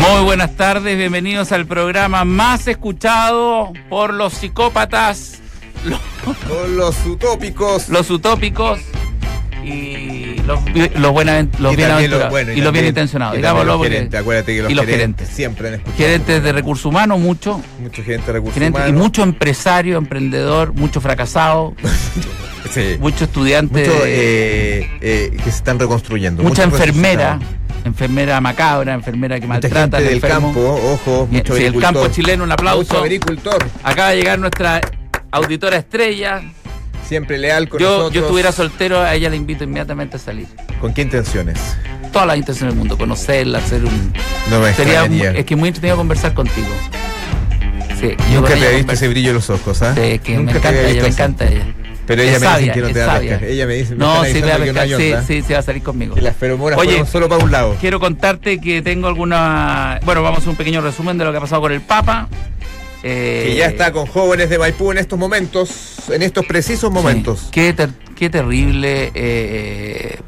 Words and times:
Muy 0.00 0.22
buenas 0.24 0.56
tardes, 0.56 0.96
bienvenidos 0.96 1.52
al 1.52 1.66
programa 1.66 2.24
más 2.24 2.66
escuchado 2.66 3.72
por 3.88 4.14
los 4.14 4.32
psicópatas, 4.34 5.38
los, 5.84 6.00
Por 6.48 6.68
los 6.70 7.06
utópicos. 7.06 7.88
los 7.88 8.10
utópicos 8.10 8.80
y 9.64 10.36
los, 10.46 10.58
los, 10.98 11.12
buena- 11.12 11.46
los 11.58 11.72
y 11.74 11.76
bien 11.76 11.90
bueno, 12.30 12.52
y, 12.52 12.60
los 12.62 12.72
bien 12.72 12.86
intencionados. 12.86 13.36
digámoslo, 13.36 13.76
los 13.76 13.82
gerentes. 13.86 14.18
Acuérdate 14.20 14.54
que 14.56 14.62
los, 14.62 14.70
y 14.70 14.74
los 14.74 14.86
gerentes, 14.86 15.28
gerentes. 15.28 15.36
siempre 15.36 15.68
han 15.68 15.74
escuchado. 15.74 15.98
gerentes 15.98 16.42
de 16.42 16.52
recursos 16.52 16.86
humanos, 16.86 17.18
mucho, 17.20 17.60
Mucha 17.80 18.02
gente 18.02 18.26
de 18.26 18.32
recursos 18.32 18.54
gerentes, 18.54 18.80
y 18.80 18.88
humanos. 18.88 19.02
mucho 19.06 19.22
empresario, 19.22 19.98
emprendedor, 19.98 20.72
mucho 20.74 21.00
fracasado, 21.00 21.74
Sí. 22.72 22.96
mucho 23.00 23.24
estudiante, 23.24 23.80
Mucho, 23.80 24.02
eh, 24.06 24.88
eh, 25.00 25.30
que 25.36 25.42
se 25.42 25.48
están 25.50 25.78
reconstruyendo. 25.78 26.42
mucha 26.42 26.62
enfermera. 26.62 27.38
Enfermera 27.84 28.40
macabra, 28.40 28.94
enfermera 28.94 29.38
que 29.40 29.46
maltrata 29.46 29.98
gente 29.98 30.02
del 30.02 30.14
enfermo. 30.14 30.48
campo, 30.52 30.80
ojo, 30.92 31.28
Y- 31.30 31.36
mucho 31.36 31.56
sí, 31.56 31.64
el 31.64 31.78
campo 31.80 32.08
chileno, 32.08 32.44
un 32.44 32.48
Mucho 32.50 32.54
aplauso. 32.60 32.98
agricultor. 32.98 33.64
Acaba 33.82 34.10
de 34.10 34.16
llegar 34.16 34.38
nuestra 34.38 34.80
auditora 35.30 35.76
estrella. 35.76 36.42
Siempre 37.06 37.38
leal 37.38 37.68
con 37.68 37.80
Yo, 37.80 37.88
nosotros. 37.90 38.12
yo 38.14 38.20
estuviera 38.22 38.52
soltero, 38.52 39.00
a 39.00 39.14
ella 39.14 39.28
le 39.30 39.36
invito 39.36 39.64
inmediatamente 39.64 40.16
a 40.16 40.20
salir. 40.20 40.46
¿Con 40.80 40.94
qué 40.94 41.02
intenciones? 41.02 41.58
Todas 42.12 42.28
las 42.28 42.36
intenciones 42.36 42.74
del 42.74 42.78
mundo, 42.78 42.96
conocerla, 42.96 43.58
hacer 43.58 43.84
un. 43.84 44.12
No 44.48 44.60
me 44.60 44.72
Sería 44.74 45.04
un- 45.04 45.12
es 45.14 45.44
que 45.44 45.56
muy 45.56 45.68
entretenido 45.68 45.96
conversar 45.96 46.34
contigo. 46.34 46.68
Sí, 48.00 48.14
Nunca 48.32 48.54
te 48.54 48.70
he 48.72 48.76
visto 48.76 48.92
ese 48.92 49.08
brillo 49.08 49.28
en 49.30 49.34
los 49.36 49.50
ojos, 49.50 49.82
¿ah? 49.82 49.94
Sí, 49.94 50.18
que 50.20 50.32
me 50.38 50.44
Nunca 50.44 50.52
te 50.52 50.58
encanta 50.58 50.88
ella, 50.88 51.02
me 51.02 51.08
encanta 51.08 51.44
ella. 51.46 51.64
Pero 52.10 52.22
ella 52.22 52.32
Es 52.32 52.40
me 52.40 52.46
sabia, 52.46 52.58
dice 52.58 52.72
que 52.74 52.80
no 52.80 52.88
te 52.92 53.06
va 53.06 53.14
a 53.14 53.18
pescar. 53.20 53.44
Ella 53.44 53.66
me 53.68 53.74
dice, 53.74 53.92
me 53.94 53.98
No, 53.98 54.12
sí, 54.12 54.18
a 54.18 54.20
avisando 54.20 54.64
que 54.64 54.72
no 54.72 54.80
pescar, 54.98 55.24
sí, 55.24 55.34
sí, 55.40 55.42
se 55.46 55.52
va 55.52 55.58
a 55.60 55.62
salir 55.62 55.82
conmigo. 55.84 56.14
Que 56.16 56.22
las 56.22 56.36
feromonas 56.36 56.76
Oye, 56.78 57.06
solo 57.06 57.28
para 57.28 57.44
un 57.44 57.52
lado. 57.52 57.76
Quiero 57.80 58.00
contarte 58.00 58.60
que 58.60 58.82
tengo 58.82 59.06
alguna. 59.06 60.00
Bueno, 60.04 60.20
vamos 60.22 60.38
a 60.38 60.40
hacer 60.40 60.50
un 60.50 60.56
pequeño 60.56 60.80
resumen 60.80 61.16
de 61.18 61.24
lo 61.24 61.30
que 61.30 61.36
ha 61.38 61.40
pasado 61.40 61.60
con 61.62 61.70
el 61.70 61.80
Papa. 61.82 62.28
Eh, 63.04 63.44
Que 63.46 63.54
ya 63.56 63.66
está 63.66 63.92
con 63.92 64.06
jóvenes 64.06 64.50
de 64.50 64.58
Maipú 64.58 64.90
en 64.90 64.98
estos 64.98 65.16
momentos, 65.18 65.70
en 66.10 66.22
estos 66.22 66.44
precisos 66.46 66.90
momentos. 66.90 67.38
Sí, 67.42 67.48
qué, 67.52 67.72
ter- 67.74 67.90
qué 68.16 68.28
terrible. 68.28 69.12
eh, 69.14 70.18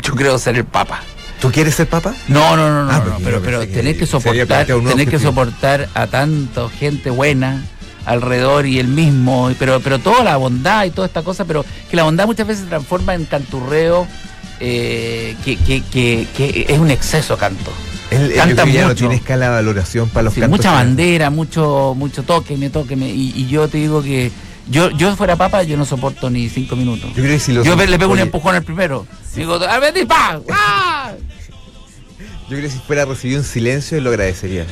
yo 0.00 0.14
creo 0.14 0.38
ser 0.38 0.54
el 0.56 0.64
Papa. 0.64 1.00
¿Tú 1.40 1.50
quieres 1.52 1.74
ser 1.74 1.86
papa? 1.88 2.14
No, 2.28 2.56
no, 2.56 2.68
no, 2.68 2.84
no, 2.84 2.90
Ah, 2.90 3.02
no, 3.06 3.16
pero, 3.22 3.38
yo 3.38 3.42
pero 3.44 3.60
que 3.60 3.66
tenés 3.68 3.96
que 3.96 4.06
soportar, 4.06 4.66
tenés 4.66 5.08
que 5.08 5.18
soportar 5.20 5.88
a 5.94 6.06
tanta 6.08 6.68
gente 6.68 7.10
buena 7.10 7.64
alrededor 8.08 8.66
y 8.66 8.78
el 8.78 8.88
mismo, 8.88 9.50
pero, 9.58 9.80
pero 9.80 9.98
toda 9.98 10.24
la 10.24 10.36
bondad 10.36 10.84
y 10.86 10.90
toda 10.90 11.06
esta 11.06 11.22
cosa, 11.22 11.44
pero 11.44 11.64
que 11.90 11.96
la 11.96 12.04
bondad 12.04 12.26
muchas 12.26 12.46
veces 12.46 12.64
se 12.64 12.68
transforma 12.68 13.14
en 13.14 13.24
canturreo, 13.26 14.06
eh, 14.60 15.36
que, 15.44 15.56
que, 15.56 15.82
que, 15.82 16.26
que 16.36 16.66
es 16.68 16.78
un 16.78 16.90
exceso 16.90 17.36
canto. 17.36 17.70
Él 18.10 18.32
Canta 18.34 18.64
ya 18.64 18.82
no 18.82 18.88
mucho. 18.88 19.00
tiene 19.00 19.16
escala 19.16 19.46
de 19.46 19.52
valoración 19.56 20.08
para 20.08 20.24
los 20.24 20.34
Sí, 20.34 20.40
cantos 20.40 20.58
mucha 20.58 20.72
bandera, 20.72 21.28
mucho, 21.30 21.94
mucho 21.96 22.22
tóqueme, 22.22 22.70
tóqueme, 22.70 23.08
y, 23.10 23.32
y 23.36 23.46
yo 23.48 23.68
te 23.68 23.76
digo 23.78 24.02
que 24.02 24.32
yo, 24.70 24.90
yo 24.90 25.14
fuera 25.14 25.36
papa, 25.36 25.62
yo 25.62 25.76
no 25.76 25.84
soporto 25.84 26.30
ni 26.30 26.48
cinco 26.48 26.74
minutos. 26.76 27.10
Yo 27.10 27.22
creo 27.22 27.28
que 27.34 27.38
si 27.38 27.52
los- 27.52 27.66
Yo 27.66 27.76
le 27.76 27.98
pego 27.98 28.12
un 28.12 28.18
empujón 28.18 28.54
al 28.54 28.62
primero. 28.62 29.06
Digo, 29.34 29.54
a 29.56 29.78
ver, 29.78 29.94
¡ah! 30.50 31.12
Yo 32.48 32.56
creo 32.56 32.62
que 32.62 32.70
si 32.70 32.78
fuera 32.78 33.04
recibido 33.04 33.40
en 33.40 33.44
silencio, 33.44 34.00
lo 34.00 34.08
agradecería. 34.08 34.64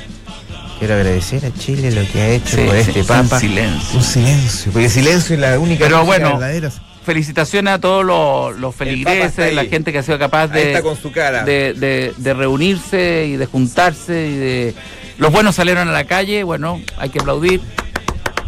Quiero 0.78 0.94
agradecer 0.94 1.44
a 1.46 1.54
Chile 1.54 1.90
lo 1.90 2.06
que 2.12 2.20
ha 2.20 2.28
hecho 2.28 2.56
Sí, 2.56 2.62
por 2.66 2.74
sí, 2.74 2.80
este 2.80 3.00
un 3.00 3.06
papa. 3.06 3.40
silencio. 3.40 3.98
Un 3.98 4.04
silencio, 4.04 4.72
porque 4.72 4.90
silencio 4.90 5.34
es 5.34 5.40
la 5.40 5.58
única 5.58 5.84
Pero 5.84 6.04
bueno, 6.04 6.32
verdadera. 6.38 6.70
Felicitaciones 7.04 7.72
a 7.74 7.78
todos 7.80 8.04
los, 8.04 8.58
los 8.58 8.74
El 8.74 8.78
feligreses, 8.88 9.54
la 9.54 9.64
gente 9.64 9.92
que 9.92 9.98
ha 9.98 10.02
sido 10.02 10.18
capaz 10.18 10.48
de, 10.48 10.78
con 10.82 10.96
su 10.96 11.12
cara. 11.12 11.44
de, 11.44 11.72
de- 11.72 12.12
de 12.16 12.34
reunirse 12.34 13.26
y 13.26 13.36
de 13.36 13.46
juntarse. 13.46 14.26
y 14.26 14.34
de 14.36 14.74
Los 15.18 15.32
buenos 15.32 15.54
salieron 15.54 15.88
a 15.88 15.92
la 15.92 16.04
calle, 16.04 16.42
bueno, 16.42 16.80
hay 16.98 17.08
que 17.10 17.20
aplaudir. 17.20 17.60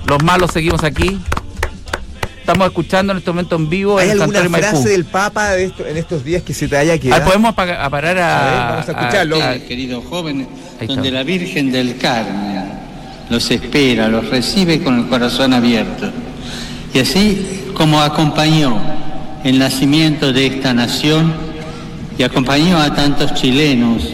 Los 0.07 0.23
malos 0.23 0.51
seguimos 0.53 0.83
aquí. 0.85 1.19
Estamos 2.49 2.69
escuchando 2.69 3.13
en 3.13 3.19
este 3.19 3.31
momento 3.31 3.57
en 3.57 3.69
vivo 3.69 3.99
¿Hay 3.99 4.07
el 4.09 4.23
alguna 4.23 4.39
Santuario 4.41 4.51
Maipú. 4.51 4.69
frase 4.71 4.89
del 4.89 5.05
papa 5.05 5.51
de 5.51 5.65
esto- 5.65 5.87
en 5.87 5.99
estos 5.99 6.25
días 6.25 6.43
que 6.43 6.55
se 6.55 6.67
te 6.67 6.79
haya 6.79 6.95
Ah, 6.95 6.99
quedado? 6.99 7.25
podemos 7.27 7.55
parar 7.55 7.69
a, 7.69 7.83
A 7.83 7.89
ver, 7.91 8.59
vamos 8.73 8.89
a 8.89 8.93
escucharlo. 8.93 9.43
a- 9.43 9.59
queridos 9.59 10.03
jóvenes, 10.09 10.47
donde 10.87 11.11
la 11.11 11.25
Virgen 11.25 11.71
del 11.71 11.99
Carmen 11.99 12.71
los 13.29 13.51
espera, 13.51 14.09
los 14.09 14.31
recibe 14.31 14.83
con 14.83 14.99
el 14.99 15.09
corazón 15.09 15.53
abierto. 15.53 16.11
Y 16.95 17.01
así 17.01 17.65
como 17.75 18.01
acompañó 18.01 18.81
el 19.45 19.59
nacimiento 19.59 20.33
de 20.33 20.47
esta 20.47 20.73
nación 20.73 21.35
y 22.17 22.23
acompañó 22.23 22.79
a 22.79 22.95
tantos 22.95 23.35
chilenos 23.35 24.05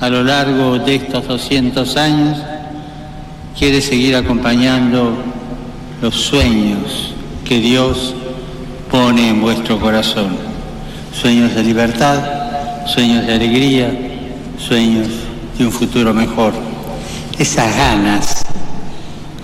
a 0.00 0.08
lo 0.08 0.24
largo 0.24 0.76
de 0.80 0.96
estos 0.96 1.28
200 1.28 1.96
años, 1.96 2.36
quiere 3.56 3.80
seguir 3.80 4.16
acompañando 4.16 5.16
los 6.02 6.16
sueños 6.16 7.09
que 7.50 7.58
Dios 7.58 8.14
pone 8.92 9.28
en 9.28 9.40
vuestro 9.40 9.80
corazón. 9.80 10.36
Sueños 11.12 11.52
de 11.52 11.64
libertad, 11.64 12.86
sueños 12.86 13.26
de 13.26 13.34
alegría, 13.34 13.90
sueños 14.56 15.08
de 15.58 15.66
un 15.66 15.72
futuro 15.72 16.14
mejor. 16.14 16.52
Esas 17.40 17.76
ganas, 17.76 18.44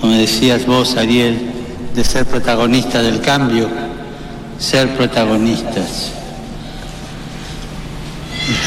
como 0.00 0.12
decías 0.12 0.67
vos, 0.67 0.97
Ariel, 0.97 1.50
de 1.97 2.05
ser 2.05 2.27
protagonista 2.27 3.03
del 3.03 3.21
cambio, 3.21 3.69
ser 4.56 4.97
protagonistas. 4.97 6.12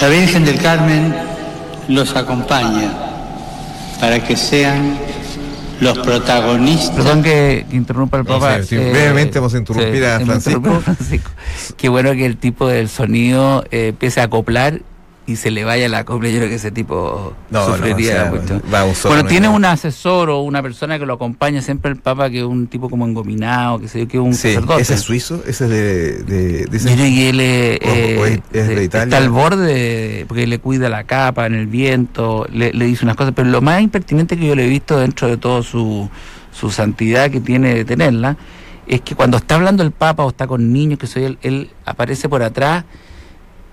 La 0.01 0.09
Virgen 0.09 0.43
del 0.43 0.59
Carmen 0.59 1.15
los 1.87 2.13
acompaña 2.13 2.91
para 4.01 4.21
que 4.21 4.35
sean 4.35 4.99
los 5.81 5.97
protagonistas. 5.99 6.95
Perdón 6.95 7.23
que, 7.23 7.65
que 7.69 7.75
interrumpa 7.75 8.17
el 8.17 8.23
No, 8.25 8.39
papá. 8.39 8.57
sí, 8.61 8.69
sí, 8.69 8.75
brevemente 8.77 9.39
vamos 9.39 9.53
a 9.53 9.57
interrumpir 9.57 10.03
a 10.05 10.15
hemos 10.15 10.27
Francisco. 10.27 10.57
interrumpido 10.59 10.77
a 10.77 10.81
Francisco. 10.95 11.31
Qué 11.77 11.89
bueno 11.89 12.11
que 12.13 12.25
el 12.25 12.37
tipo 12.37 12.67
del 12.67 12.89
sonido 12.89 13.63
eh, 13.71 13.87
empiece 13.89 14.19
a 14.21 14.25
acoplar 14.25 14.81
y 15.29 15.35
se 15.35 15.51
le 15.51 15.63
vaya 15.63 15.87
la 15.89 16.03
copla. 16.05 16.29
Yo 16.29 16.37
creo 16.37 16.49
que 16.49 16.55
ese 16.55 16.71
tipo 16.71 17.33
No, 17.51 17.59
no, 17.69 17.75
sufriría 17.75 18.11
o 18.11 18.15
sea, 18.15 18.31
mucho. 18.57 18.61
va 18.73 18.83
bueno, 19.05 19.23
no 19.23 19.29
tiene 19.29 19.47
un 19.47 19.63
asesor 19.65 20.29
o 20.29 20.41
una 20.41 20.61
persona 20.61 20.97
que 20.97 21.05
lo 21.05 21.13
acompaña 21.13 21.61
siempre 21.61 21.91
el 21.91 21.97
Papa, 21.97 22.29
que 22.29 22.39
es 22.39 22.43
un 22.45 22.67
tipo 22.67 22.89
como 22.89 23.05
engominado, 23.05 23.79
que 23.79 23.87
sé 23.87 23.99
yo, 23.99 24.07
que 24.07 24.17
es 24.17 24.23
un 24.23 24.33
Sí, 24.33 24.53
sacerdote. 24.53 24.81
ese 24.81 24.93
es 24.95 25.01
suizo, 25.01 25.43
ese 25.47 25.65
es 25.65 25.69
de, 25.69 26.13
de, 26.23 26.65
de 26.65 26.77
ese- 26.77 26.89
Yo 26.89 26.95
creo 26.95 27.09
que 27.13 27.29
él 27.29 27.39
eh, 27.41 27.79
O- 28.17 28.21
o 28.21 28.25
es- 28.25 28.39
es 28.53 28.67
de 28.67 28.83
Italia. 28.83 29.03
está 29.03 29.17
al 29.17 29.29
borde, 29.29 29.65
de- 29.73 30.25
porque 30.27 30.47
le 30.47 30.59
cuida 30.59 30.89
la 30.89 31.03
capa 31.03 31.45
en 31.45 31.53
el 31.53 31.67
viento, 31.67 32.47
le, 32.51 32.73
le 32.73 32.85
dice 32.85 33.05
unas 33.05 33.15
cosas, 33.15 33.33
pero 33.35 33.49
lo 33.49 33.61
más 33.61 33.81
impertinente 33.81 34.37
que 34.37 34.47
yo 34.47 34.55
le 34.55 34.65
he 34.65 34.69
visto 34.69 34.99
dentro 34.99 35.27
de 35.27 35.37
todo 35.37 35.61
su, 35.63 36.09
su 36.51 36.71
santidad 36.71 37.29
que 37.29 37.39
tiene 37.39 37.73
de 37.75 37.85
tenerla, 37.85 38.35
es 38.87 39.01
que 39.01 39.13
cuando 39.13 39.37
está 39.37 39.53
hablando 39.55 39.83
el 39.83 39.91
Papa 39.91 40.25
o 40.25 40.29
está 40.29 40.47
con 40.47 40.73
niños, 40.73 40.97
que 40.97 41.05
soy 41.05 41.23
él, 41.25 41.37
él 41.43 41.69
aparece 41.85 42.27
por 42.27 42.41
atrás 42.41 42.85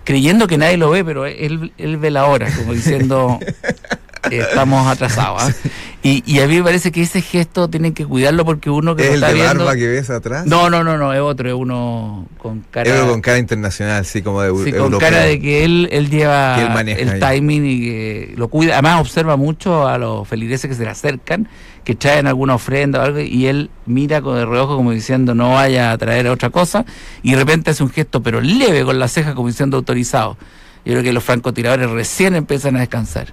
creyendo 0.06 0.46
que 0.46 0.56
nadie 0.56 0.76
lo 0.76 0.88
ve, 0.88 1.04
pero 1.04 1.26
él, 1.26 1.72
él 1.76 1.96
ve 1.98 2.10
la 2.12 2.26
hora, 2.26 2.48
como 2.54 2.72
diciendo, 2.72 3.40
estamos 4.30 4.86
atrasados. 4.86 5.42
¿ah? 5.42 5.52
Y, 6.02 6.22
y 6.24 6.38
a 6.38 6.46
mí 6.46 6.58
me 6.58 6.62
parece 6.62 6.92
que 6.92 7.02
ese 7.02 7.20
gesto 7.20 7.68
tienen 7.68 7.92
que 7.92 8.06
cuidarlo 8.06 8.44
porque 8.44 8.70
uno 8.70 8.94
que 8.94 9.02
¿Es 9.02 9.08
lo 9.08 9.14
el 9.14 9.22
está 9.24 9.28
de 9.28 9.34
viendo... 9.34 9.64
barba 9.64 9.76
que 9.76 9.88
ves 9.88 10.08
atrás. 10.08 10.46
No, 10.46 10.70
no, 10.70 10.84
no, 10.84 10.96
no, 10.96 11.12
es 11.12 11.18
otro, 11.18 11.48
es 11.48 11.54
uno 11.56 12.28
con 12.38 12.60
cara... 12.70 12.88
Euro 12.94 13.10
con 13.10 13.20
cara 13.20 13.38
internacional, 13.38 14.02
así 14.02 14.22
como 14.22 14.40
de 14.40 14.50
Sí, 14.64 14.70
con 14.70 14.82
europeo. 14.82 14.98
cara 15.00 15.22
de 15.22 15.40
que 15.40 15.64
él, 15.64 15.88
él 15.90 16.08
lleva 16.08 16.58
él 16.80 16.88
el 16.90 17.08
ahí. 17.10 17.18
timing 17.40 17.66
y 17.66 17.80
que 17.80 18.34
lo 18.36 18.46
cuida. 18.46 18.74
Además, 18.74 19.00
observa 19.00 19.36
mucho 19.36 19.88
a 19.88 19.98
los 19.98 20.28
feligreses 20.28 20.68
que 20.70 20.76
se 20.76 20.84
le 20.84 20.90
acercan, 20.90 21.48
que 21.82 21.96
traen 21.96 22.28
alguna 22.28 22.54
ofrenda 22.54 23.00
o 23.00 23.02
algo, 23.02 23.18
y 23.18 23.46
él 23.46 23.70
mira 23.86 24.20
con 24.22 24.38
el 24.38 24.46
reojo 24.48 24.76
como 24.76 24.92
diciendo 24.92 25.34
no 25.34 25.54
vaya 25.54 25.90
a 25.90 25.98
traer 25.98 26.28
otra 26.28 26.50
cosa, 26.50 26.84
y 27.24 27.32
de 27.32 27.38
repente 27.38 27.72
hace 27.72 27.82
un 27.82 27.90
gesto, 27.90 28.22
pero 28.22 28.40
leve 28.40 28.84
con 28.84 29.00
la 29.00 29.08
ceja, 29.08 29.34
como 29.34 29.48
diciendo 29.48 29.76
autorizado. 29.76 30.36
Yo 30.84 30.92
creo 30.92 31.02
que 31.02 31.12
los 31.12 31.24
francotiradores 31.24 31.90
recién 31.90 32.36
empiezan 32.36 32.76
a 32.76 32.80
descansar. 32.80 33.32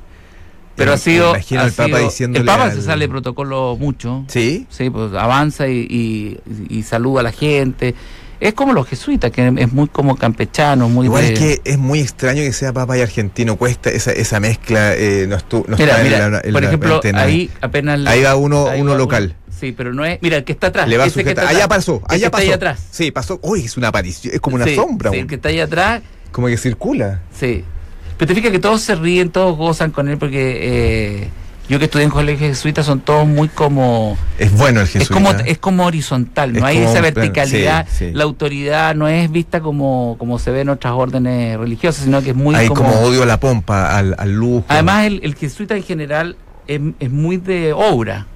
Pero 0.76 0.94
ha 0.94 0.98
sido. 0.98 1.30
imagino 1.32 1.62
ha 1.62 1.66
al 1.66 1.72
Papa 1.72 2.00
diciéndole 2.00 2.40
El 2.42 2.46
Papa 2.46 2.64
al- 2.66 2.74
se 2.74 2.82
sale 2.82 3.06
de 3.06 3.10
protocolo 3.10 3.78
mucho. 3.80 4.24
¿Sí? 4.28 4.66
Sí, 4.70 4.90
pues 4.90 5.14
avanza 5.14 5.68
y, 5.68 5.88
y- 5.90 6.40
y 6.70 6.84
saluda 6.84 7.22
a 7.22 7.24
la 7.24 7.32
gente. 7.32 7.94
Es 8.40 8.54
como 8.56 8.74
los 8.74 8.86
jesuitas, 8.88 9.32
que 9.32 9.54
es 9.56 9.72
muy 9.72 9.88
como 9.88 10.18
campechano, 10.18 10.90
muy 10.90 11.06
Igual 11.06 11.24
de- 11.28 11.34
es 11.34 11.40
que 11.40 11.62
es 11.64 11.78
muy 11.78 12.00
extraño 12.02 12.42
que 12.42 12.52
sea 12.52 12.74
papa 12.74 12.98
y 12.98 13.02
argentino, 13.02 13.56
cuesta 13.56 13.90
esa, 13.90 14.12
esa 14.12 14.42
mezcla, 14.42 14.94
eh, 14.96 15.28
no, 15.30 15.38
estu- 15.38 15.64
no 15.68 15.78
Mira, 15.78 16.02
está 16.02 16.26
en 16.26 16.32
la- 16.34 16.42
en 16.44 16.52
por 16.52 16.62
la 16.62 16.68
ejemplo, 16.68 16.96
antena. 16.96 17.22
ahí 17.22 17.50
apenas... 17.62 18.06
Ahí 18.06 18.22
va 18.22 18.36
uno- 18.36 18.68
ahí 18.68 18.82
uno 18.82 18.92
va 18.94 18.98
local. 18.98 19.36
Sí, 19.58 19.72
pero 19.72 19.94
no 19.94 20.04
es... 20.04 20.20
Mira, 20.22 20.36
el 20.38 20.44
que 20.44 20.52
está 20.52 20.68
atrás. 20.68 20.90
Le 20.90 20.98
va 20.98 21.04
a 21.06 21.08
que 21.08 21.12
sujetar. 21.12 21.46
está 21.46 21.50
Allá 21.50 21.64
atrás, 21.66 21.78
pasó, 21.78 21.96
el 22.10 22.16
allá 22.16 22.26
está 22.26 22.32
pasó. 22.32 22.44
ahí 22.44 22.52
atrás. 22.52 22.84
Sí, 22.92 23.12
pasó. 23.12 23.40
Uy, 23.44 23.64
es 23.64 23.78
una 23.78 23.88
aparición, 23.90 24.34
es 24.34 24.42
como 24.42 24.58
una 24.58 24.66
Sí, 24.66 24.76
sombra. 24.76 25.10
Sí, 25.12 25.16
un- 25.18 25.22
el 25.22 25.28
que 25.30 25.36
está 25.36 25.48
ahí 25.50 25.60
atrás, 25.62 26.02
Como 26.34 26.48
que 26.48 26.58
circula. 26.58 27.22
sí. 27.40 27.64
Pero 28.24 28.28
te 28.28 28.36
fijas 28.36 28.52
que 28.54 28.60
todos 28.60 28.82
se 28.82 28.96
ríen, 28.96 29.32
todos 29.32 29.58
gozan 29.58 29.92
con 29.92 30.08
él 30.08 30.18
porque... 30.18 30.60
eh, 31.24 31.30
Yo 31.68 31.78
que 31.78 31.86
estudié 31.86 32.06
en 32.06 32.10
colegio 32.12 32.48
jesuita 32.48 32.82
son 32.84 33.02
todos 33.02 33.28
muy 33.28 33.50
como 33.50 34.18
Es 34.40 34.50
bueno 34.54 34.80
el 34.80 34.86
es 34.86 34.94
jesuita. 34.94 35.14
como 35.14 35.32
es 35.32 35.58
como 35.58 35.86
horizontal, 35.86 36.54
no 36.54 36.60
Es 36.60 36.64
hay 36.64 36.78
como 36.78 36.90
esa 36.90 37.02
verticalidad, 37.02 37.86
sí, 37.90 38.06
sí. 38.08 38.12
la 38.14 38.24
autoridad 38.24 38.96
no 38.96 39.10
es 39.10 39.30
vista 39.30 39.60
como 39.60 40.16
como 40.18 40.40
se 40.40 40.52
ve 40.52 40.62
en 40.62 40.70
otras 40.70 40.94
órdenes 40.94 41.58
religiosas, 41.60 42.06
sino 42.06 42.22
que 42.22 42.30
es 42.30 42.36
muy 42.36 42.56
Hay 42.56 42.68
como, 42.70 42.84
como 42.84 43.02
odio 43.02 43.24
a 43.24 43.26
la 43.26 43.42
pompa, 43.42 43.98
al, 43.98 44.16
al 44.18 44.32
lujo. 44.32 44.64
Además 44.70 45.06
el, 45.06 45.20
el 45.24 45.36
jesuita 45.36 45.76
en 45.76 45.84
general 45.84 46.38
es, 46.68 46.80
es 47.02 47.12
muy 47.12 47.36
de 47.38 47.74
obra, 47.74 48.28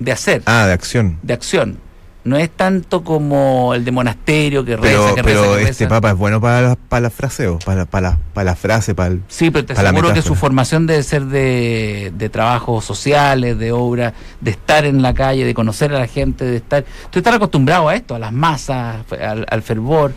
de 0.00 0.10
hacer, 0.10 0.42
Ah, 0.46 0.66
de 0.66 0.72
acción. 0.72 1.18
de 1.22 1.34
acción. 1.34 1.78
No 2.24 2.38
es 2.38 2.48
tanto 2.50 3.04
como 3.04 3.74
el 3.74 3.84
de 3.84 3.90
monasterio 3.92 4.64
que 4.64 4.76
reza, 4.76 4.82
Pero, 4.82 5.14
que 5.14 5.22
pero 5.24 5.42
reza, 5.42 5.64
que 5.66 5.70
este 5.70 5.86
papa 5.86 6.10
es 6.12 6.16
bueno 6.16 6.40
para, 6.40 6.62
la- 6.62 6.76
para 6.76 7.02
los 7.02 7.12
fraseos, 7.12 7.62
para, 7.64 7.84
para, 7.84 8.10
la- 8.12 8.18
para 8.32 8.44
la 8.46 8.56
frase, 8.56 8.94
para 8.94 9.10
el... 9.10 9.20
Sí, 9.28 9.50
pero 9.50 9.66
te 9.66 9.74
aseguro 9.74 10.08
que 10.14 10.22
su 10.22 10.34
formación 10.34 10.86
debe 10.86 11.02
ser 11.02 11.26
de, 11.26 12.12
de 12.16 12.28
trabajos 12.30 12.82
sociales, 12.84 13.58
de 13.58 13.72
obra, 13.72 14.14
de 14.40 14.50
estar 14.52 14.86
en 14.86 15.02
la 15.02 15.12
calle, 15.12 15.44
de 15.44 15.52
conocer 15.52 15.94
a 15.94 15.98
la 15.98 16.06
gente, 16.06 16.46
de 16.46 16.56
estar... 16.56 16.84
Tú 17.10 17.18
estar 17.18 17.34
acostumbrado 17.34 17.90
a 17.90 17.94
esto, 17.94 18.14
a 18.14 18.18
las 18.18 18.32
masas, 18.32 19.04
al, 19.20 19.44
al 19.48 19.62
fervor. 19.62 20.12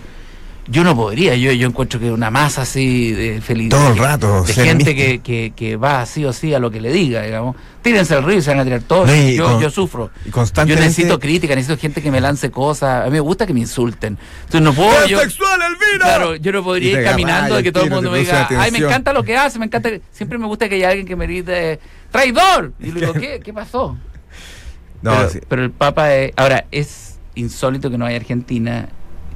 Yo 0.70 0.84
no 0.84 0.96
podría, 0.98 1.34
yo, 1.36 1.52
yo 1.54 1.66
encuentro 1.68 1.98
que 2.00 2.12
una 2.12 2.30
masa 2.30 2.64
así 2.64 3.14
de 3.14 3.40
feliz. 3.42 3.70
Todo 3.70 3.88
el 3.94 3.98
rato, 3.98 4.44
De 4.44 4.54
gente 4.54 4.96
que, 4.96 5.20
que, 5.20 5.54
que 5.56 5.78
va 5.78 6.02
así 6.02 6.26
o 6.26 6.34
sí 6.34 6.54
a 6.54 6.60
lo 6.60 6.70
que 6.70 6.82
le 6.82 6.92
diga, 6.92 7.22
digamos. 7.22 7.56
Tírense 7.82 8.16
al 8.16 8.24
río 8.26 8.38
y 8.38 8.42
se 8.42 8.50
van 8.50 8.60
a 8.60 8.64
tirar 8.66 8.82
todos. 8.82 9.08
No, 9.08 9.16
yo, 9.16 9.46
con- 9.46 9.62
yo 9.62 9.70
sufro. 9.70 10.12
y 10.24 10.28
Yo 10.28 10.32
constantemente... 10.34 10.86
necesito 10.90 11.20
crítica, 11.20 11.56
necesito 11.56 11.80
gente 11.80 12.02
que 12.02 12.12
me 12.12 12.20
lance 12.20 12.52
cosas. 12.52 13.04
A 13.04 13.06
mí 13.06 13.12
me 13.12 13.22
gusta 13.22 13.48
que 13.48 13.54
me 13.54 13.62
insulten. 13.62 14.18
Entonces 14.40 14.62
no 14.62 14.74
puedo... 14.74 15.08
yo- 15.08 15.20
¡Sexual, 15.22 15.62
Elvira! 15.62 16.06
Claro, 16.06 16.36
yo 16.36 16.52
no 16.52 16.62
podría 16.64 17.00
ir 17.00 17.04
caminando 17.06 17.58
y 17.60 17.64
que 17.64 17.70
el 17.70 17.74
todo 17.74 17.84
el 17.86 17.90
mundo 17.90 18.12
me 18.12 18.20
diga, 18.20 18.42
ay, 18.50 18.56
me 18.56 18.62
atención". 18.64 18.90
encanta 18.90 19.14
lo 19.14 19.24
que 19.24 19.38
hace, 19.38 19.60
me 19.60 19.66
encanta. 19.68 19.90
Siempre 20.12 20.38
me 20.38 20.48
gusta 20.48 20.68
que 20.68 20.76
haya 20.76 20.90
alguien 20.90 21.08
que 21.08 21.16
me 21.16 21.28
grite, 21.28 21.80
traidor. 22.12 22.74
Y 22.82 22.92
le 22.92 23.00
digo, 23.00 23.14
¿qué, 23.20 23.40
¿Qué 23.42 23.54
pasó? 23.54 23.96
No, 25.02 25.12
pero, 25.16 25.30
sí. 25.30 25.40
pero 25.48 25.64
el 25.64 25.72
Papa 25.72 26.14
es, 26.14 26.34
ahora 26.36 26.66
es 26.72 27.20
insólito 27.36 27.90
que 27.90 27.98
no 27.98 28.06
haya 28.06 28.18
Argentina 28.18 28.90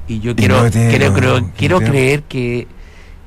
y 0.08 0.20
yo 0.20 0.34
quiero 0.36 0.70
tiene- 0.70 1.12
creo, 1.12 1.50
quiero 1.56 1.80
creer 1.80 2.22
que 2.24 2.66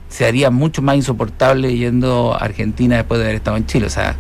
se 0.10 0.26
haría 0.26 0.50
mucho 0.52 0.82
más 0.82 0.96
insoportable 0.96 1.76
yendo 1.76 2.34
a 2.34 2.38
Argentina 2.38 2.96
después 2.98 3.20
de 3.20 3.26
haber 3.26 3.36
estado 3.38 3.58
en 3.58 3.66
Chile, 3.66 3.88
o 3.88 3.90
sea, 3.90 4.16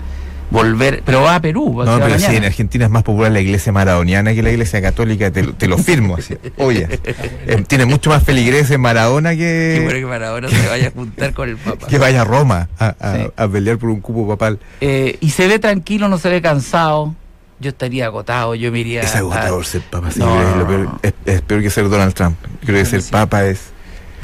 volver, 0.52 1.02
pero 1.06 1.22
va 1.22 1.36
a 1.36 1.42
Perú, 1.42 1.74
va, 1.75 1.86
No, 1.86 1.96
pero 2.00 2.16
sí, 2.18 2.25
mañana. 2.25 2.38
en 2.38 2.44
Argentina 2.46 2.86
es 2.86 2.92
más 2.92 3.04
popular 3.04 3.31
la 3.31 3.40
iglesia 3.42 3.72
maradoniana 3.72 4.34
que 4.34 4.44
la 4.44 4.52
iglesia 4.52 4.81
católica, 4.81 5.31
te, 5.31 5.44
lo- 5.44 5.54
te 5.54 5.68
lo 5.68 5.78
firmo 5.78 6.16
así. 6.18 6.36
Oye, 6.57 6.88
eh, 7.04 7.63
tiene 7.68 7.86
mucho 7.86 8.10
más 8.10 8.24
feligreses 8.24 8.78
Maradona 8.78 9.30
bueno 9.34 9.40
que, 9.44 9.88
que 10.01 10.06
para 10.08 10.30
ahora 10.30 10.50
se 10.50 10.68
vaya 10.68 10.88
a 10.88 10.92
juntar 10.92 11.34
con 11.34 11.50
el 11.50 11.58
Papa. 11.58 11.88
que 11.88 11.98
vaya 11.98 12.22
a 12.22 12.25
Roma 12.25 12.69
a, 12.80 12.96
a- 13.00 13.16
Sí. 13.16 13.28
a 13.36 13.48
pelear 13.48 13.78
por 13.78 13.90
un 13.90 14.01
cupo 14.01 14.28
papal. 14.28 14.60
Eh, 14.81 15.18
y 15.19 15.30
se 15.31 15.48
ve 15.48 15.60
tranquilo, 15.60 16.10
no 16.10 16.18
se 16.18 16.30
ve 16.30 16.42
cansado. 16.42 17.16
Yo 17.60 17.69
estaría 17.69 18.06
agotado, 18.06 18.54
yo 18.56 18.72
me 18.72 18.80
iría. 18.80 19.02
Es 19.02 19.16
a- 19.16 19.19
agotador 19.19 19.66
ser 19.66 19.81
papa, 19.84 20.12
sí, 20.12 20.19
No, 20.19 20.42
es, 20.42 20.48
no, 20.50 20.56
lo 20.57 20.68
peor, 20.68 20.80
no. 20.81 21.00
es, 21.02 21.13
es 21.25 21.42
peor 21.42 21.62
que 21.62 21.69
ser 21.69 21.90
Donald 21.90 22.13
Trump. 22.13 22.36
Creo 22.66 22.78
que 22.84 22.86
ser 22.86 23.02
Sí. 23.02 23.12
papa 23.12 23.46
es... 23.46 23.72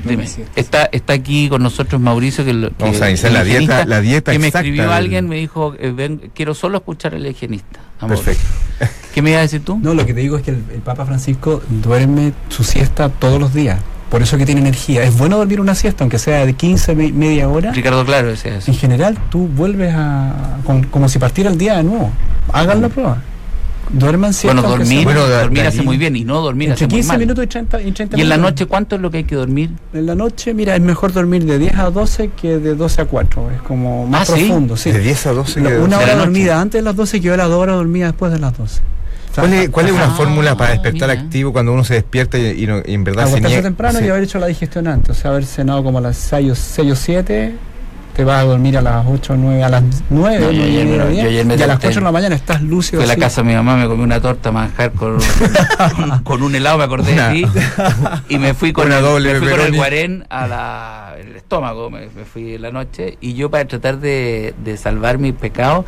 Dime, 0.04 0.28
está, 0.56 0.86
está 0.92 1.14
aquí 1.14 1.48
con 1.48 1.62
nosotros 1.62 2.02
Mauricio, 2.02 2.44
que, 2.44 2.54
lo- 2.54 2.70
que 2.70 2.76
Vamos 2.80 3.02
a 3.02 3.10
iniciar 3.10 3.32
la 3.34 3.44
dieta, 3.44 3.86
la 3.86 4.02
dieta 4.02 4.32
que 4.32 4.40
me 4.40 4.48
escribió 4.48 4.84
del- 4.84 4.92
alguien, 4.92 5.30
me 5.30 5.36
dijo, 5.36 5.76
eh, 5.80 5.92
ven, 5.96 6.32
quiero 6.34 6.56
solo 6.56 6.80
escuchar 6.80 7.14
al 7.14 7.26
higienista. 7.26 7.80
amor. 8.00 8.18
Perfecto. 8.18 8.44
¿Qué 9.14 9.22
me 9.22 9.30
ibas 9.30 9.40
a 9.40 9.42
decir 9.44 9.64
tú? 9.64 9.78
No, 9.82 9.94
lo 9.94 10.06
que 10.06 10.14
te 10.16 10.22
digo 10.22 10.38
es 10.38 10.44
que 10.44 10.52
el, 10.52 10.64
el 10.74 10.82
Papa 10.82 11.06
Francisco 11.06 11.62
duerme 11.70 12.34
su 12.50 12.64
siesta 12.64 13.10
todos 13.10 13.40
los 13.40 13.54
días. 13.54 13.80
Por 14.12 14.22
eso 14.22 14.38
que 14.38 14.46
tiene 14.46 14.60
energía. 14.62 15.04
Es 15.04 15.18
bueno 15.18 15.38
dormir 15.38 15.60
una 15.62 15.74
siesta, 15.74 16.04
aunque 16.04 16.20
sea 16.20 16.46
de 16.46 16.54
15, 16.54 16.94
me- 16.96 17.12
media 17.14 17.48
hora. 17.48 17.72
Ricardo 17.72 18.06
Claro 18.06 18.30
eso. 18.30 18.50
En 18.50 18.76
general, 18.76 19.18
tú 19.30 19.48
vuelves 19.48 19.94
a. 19.96 20.58
con- 20.66 20.84
como 20.84 21.08
si 21.10 21.18
partiera 21.18 21.50
el 21.50 21.58
día 21.58 21.78
de 21.78 21.84
nuevo. 21.84 22.12
Hagan 22.52 22.82
la 22.82 22.90
prueba. 22.90 23.18
Duerman. 23.94 24.32
Bueno, 24.44 24.62
dormir, 24.62 25.04
Bueno, 25.04 25.28
de- 25.28 25.36
dormir 25.36 25.62
de 25.64 25.68
hace 25.68 25.82
muy 25.82 25.98
bien 25.98 26.16
y 26.16 26.24
no 26.24 26.40
dormir 26.42 26.70
entre 26.70 26.86
hace 26.86 26.88
muy 26.88 27.00
15 27.02 27.08
mal. 27.10 27.20
minutos 27.20 27.44
y 27.44 27.48
30, 27.48 27.82
y 27.82 27.92
30 27.92 28.18
¿Y 28.18 28.22
en 28.22 28.30
la 28.30 28.38
noche 28.38 28.66
cuánto 28.66 28.96
es 28.96 29.02
lo 29.02 29.12
que 29.12 29.18
hay 29.18 29.24
que 29.26 29.36
dormir? 29.36 29.72
En 29.94 30.06
la 30.06 30.16
noche, 30.16 30.54
mira, 30.54 30.76
es 30.76 30.82
mejor 30.82 31.12
dormir 31.12 31.46
de 31.46 31.60
10 31.60 31.76
a 31.78 31.90
12 31.90 32.30
que 32.30 32.58
de 32.58 32.76
12 32.76 33.02
a 33.02 33.06
4. 33.06 33.52
Es 33.52 33.62
como 33.62 34.08
más 34.08 34.30
Ah, 34.30 34.36
¿sí? 34.36 34.46
profundo. 34.46 34.78
Sí. 34.78 34.92
De 34.92 35.00
10 35.00 35.28
a 35.28 35.34
12. 35.34 35.60
La- 35.62 35.70
que- 35.72 35.78
una 35.78 35.84
de 35.84 35.90
la 35.90 35.98
hora 35.98 36.06
noche. 36.14 36.20
dormida 36.20 36.62
antes 36.62 36.80
de 36.80 36.84
las 36.84 36.96
12 36.96 37.20
que 37.20 37.28
yo 37.28 37.36
la 37.38 37.46
dos 37.46 37.62
horas 37.62 37.76
dormida 37.76 38.06
después 38.08 38.32
de 38.32 38.40
las 38.40 38.58
12. 38.58 38.80
O 38.80 39.34
sea, 39.34 39.44
¿Cuál 39.44 39.54
es, 39.54 39.70
cuál 39.70 39.86
es 39.88 39.92
una 39.94 40.06
Ah, 40.06 40.10
fórmula 40.18 40.58
para 40.58 40.72
despertar 40.72 41.10
mira. 41.10 41.22
activo 41.22 41.54
cuando 41.54 41.72
uno 41.74 41.84
se 41.86 41.94
despierta 41.94 42.38
y, 42.38 42.64
y 42.64 42.68
no- 42.68 42.82
y 42.86 42.94
en 42.94 43.04
verdad 43.04 43.24
se 43.24 43.30
Acostarse 43.30 43.48
niega? 43.48 43.64
temprano 43.64 44.00
se- 44.00 44.06
y 44.06 44.10
haber 44.10 44.24
hecho 44.24 44.40
la 44.40 44.48
digestión 44.48 44.88
antes, 44.88 45.18
o 45.18 45.22
sea, 45.22 45.32
haber 45.32 45.46
cenado 45.46 45.84
como 45.84 46.00
a 46.00 46.02
las 46.02 46.18
6 46.18 46.52
o 46.52 46.56
6 46.56 46.92
o 46.92 46.96
7, 46.96 47.56
te 48.22 48.26
vas 48.26 48.42
a 48.42 48.44
dormir 48.46 48.78
a 48.78 48.82
las 48.82 49.04
8 49.08 49.34
o 49.34 49.36
9, 49.36 49.64
a 49.64 49.70
las 49.70 49.84
9, 50.12 50.40
No, 50.46 50.52
yo 50.52 50.64
ayer 50.64 50.86
media, 50.86 51.24
yo 51.24 51.30
ayer 51.30 51.46
me 51.46 51.56
y 51.56 51.62
a 51.62 51.68
las 51.68 51.80
tenté. 51.80 51.88
4 51.88 52.02
de 52.02 52.06
la 52.06 52.12
mañana 52.12 52.36
estás 52.36 52.62
lúcido. 52.62 53.00
Fui 53.00 53.06
a 53.06 53.08
la 53.08 53.14
así. 53.14 53.20
casa 53.22 53.42
de 53.42 53.48
mi 53.48 53.56
mamá, 53.56 53.76
me 53.78 53.88
comí 53.88 54.04
una 54.04 54.22
torta 54.22 54.52
manjar 54.52 54.92
con, 54.92 55.18
con 56.24 56.44
un 56.44 56.54
helado, 56.54 56.78
me 56.78 56.84
acordé 56.84 57.14
Una- 57.14 57.30
de 57.30 57.34
ti. 57.42 57.46
Y 58.30 58.38
me 58.38 58.54
fui 58.54 58.74
con, 58.74 58.86
Una 58.88 58.98
el, 58.98 59.04
doble 59.04 59.34
me 59.34 59.40
fui 59.40 59.50
con 59.50 59.62
el 59.62 59.76
guarén 59.76 60.26
a 60.30 60.46
la, 60.48 61.14
el 61.20 61.36
estómago, 61.36 61.90
me, 61.90 62.02
me 62.16 62.26
fui 62.26 62.54
en 62.56 62.62
la 62.62 62.72
noche. 62.72 63.18
Y 63.22 63.34
yo 63.34 63.50
para 63.50 63.66
tratar 63.66 63.98
de, 64.00 64.54
de 64.64 64.78
salvar 64.78 65.18
mi 65.18 65.32
pecado, 65.32 65.84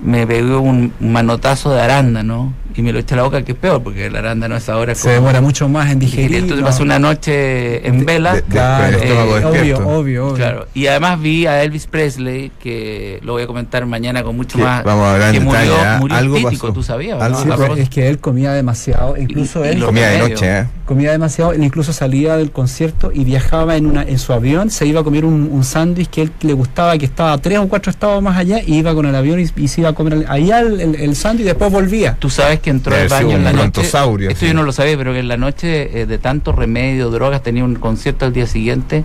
me 0.00 0.26
pegué 0.26 0.54
un 0.56 0.92
manotazo 1.00 1.72
de 1.72 1.80
arándano 1.80 2.52
y 2.76 2.82
me 2.82 2.92
lo 2.92 3.00
eché 3.00 3.14
a 3.14 3.16
la 3.16 3.22
boca, 3.24 3.42
que 3.42 3.52
es 3.52 3.58
peor, 3.58 3.82
porque 3.82 4.06
el 4.06 4.14
arándano 4.14 4.54
a 4.54 4.58
esa 4.58 4.76
hora 4.76 4.92
es 4.92 4.98
Se 4.98 5.04
como- 5.08 5.14
demora 5.14 5.40
mucho 5.40 5.68
más 5.68 5.90
en 5.90 5.98
digerir. 5.98 6.36
Entonces 6.36 6.60
no. 6.60 6.66
pasé 6.66 6.82
una 6.84 7.00
noche 7.00 7.84
en 7.88 7.98
de- 8.00 8.04
vela. 8.04 8.34
de- 8.34 8.42
de- 8.42 8.46
Claro, 8.48 8.98
eh, 9.02 9.12
obvio, 9.44 9.78
obvio, 9.88 10.26
obvio. 10.28 10.34
Claro, 10.34 10.66
y 10.74 10.86
además 10.86 11.20
vi 11.20 11.46
a 11.46 11.60
Elvis 11.64 11.88
Presley, 11.88 12.52
que 12.62 13.18
lo 13.24 13.32
voy 13.32 13.42
a 13.42 13.46
comentar 13.48 13.84
mañana 13.86 14.22
con 14.22 14.36
mucho 14.36 14.58
más. 14.58 14.84
vamos 14.84 15.06
a 15.06 15.14
hablar 15.14 15.30
que 15.32 15.38
en 15.38 15.44
murió, 15.44 15.60
detalle, 15.60 15.80
¿ah? 15.84 15.96
murió 15.98 16.16
Algo 16.16 16.36
típico, 16.36 16.66
pasó. 16.68 16.72
tú 16.72 16.82
sabías. 16.84 17.20
Algo 17.20 17.44
¿no? 17.44 17.74
Sí, 17.74 17.80
es 17.80 17.90
que 17.90 18.08
él 18.08 18.18
comía 18.20 18.52
demasiado, 18.52 19.16
incluso 19.16 19.64
y 19.64 19.68
él 19.68 19.84
Comida 19.84 20.10
de 20.10 20.18
noche, 20.20 20.58
¿eh? 20.60 20.66
comía 20.84 21.10
demasiado, 21.10 21.52
él 21.52 21.64
incluso 21.64 21.92
salía 21.92 22.36
del 22.36 22.52
concierto 22.52 23.10
y 23.12 23.24
viajaba 23.24 23.76
en 23.76 23.86
una 23.86 24.02
en 24.04 24.18
su 24.20 24.32
avión, 24.32 24.70
se 24.70 24.86
iba 24.86 25.00
a 25.00 25.04
comer 25.04 25.24
un, 25.24 25.48
un 25.50 25.64
sándwich 25.64 26.08
que 26.10 26.22
él 26.22 26.32
le 26.42 26.52
gustaba, 26.52 26.96
que 26.96 27.06
estaba 27.06 27.32
a 27.32 27.38
tres 27.38 27.58
o 27.58 27.68
cuatro 27.68 27.90
estados 27.90 28.22
más 28.22 28.36
allá, 28.36 28.60
y 28.64 28.76
iba 28.76 28.94
con 28.94 29.04
el 29.06 29.14
avión 29.16 29.40
y, 29.40 29.46
y 29.60 29.66
se 29.66 29.80
iba 29.80 29.87
a 29.90 29.94
comer 29.94 30.26
allá 30.28 30.60
el, 30.60 30.80
el, 30.80 30.94
el 30.94 31.16
sándwich 31.16 31.42
y 31.42 31.46
después 31.46 31.72
volvía. 31.72 32.16
Tú 32.18 32.30
sabes 32.30 32.60
que 32.60 32.70
entró 32.70 32.94
al 32.94 33.08
baño 33.08 33.36
en 33.36 33.44
la 33.44 33.52
noche. 33.52 33.82
Esto 33.82 34.40
sí. 34.40 34.46
yo 34.46 34.54
no 34.54 34.62
lo 34.62 34.72
sabía, 34.72 34.96
pero 34.96 35.12
que 35.12 35.20
en 35.20 35.28
la 35.28 35.36
noche 35.36 36.00
eh, 36.00 36.06
de 36.06 36.18
tanto 36.18 36.52
remedio, 36.52 37.10
drogas, 37.10 37.42
tenía 37.42 37.64
un 37.64 37.74
concierto 37.76 38.24
al 38.24 38.32
día 38.32 38.46
siguiente. 38.46 39.04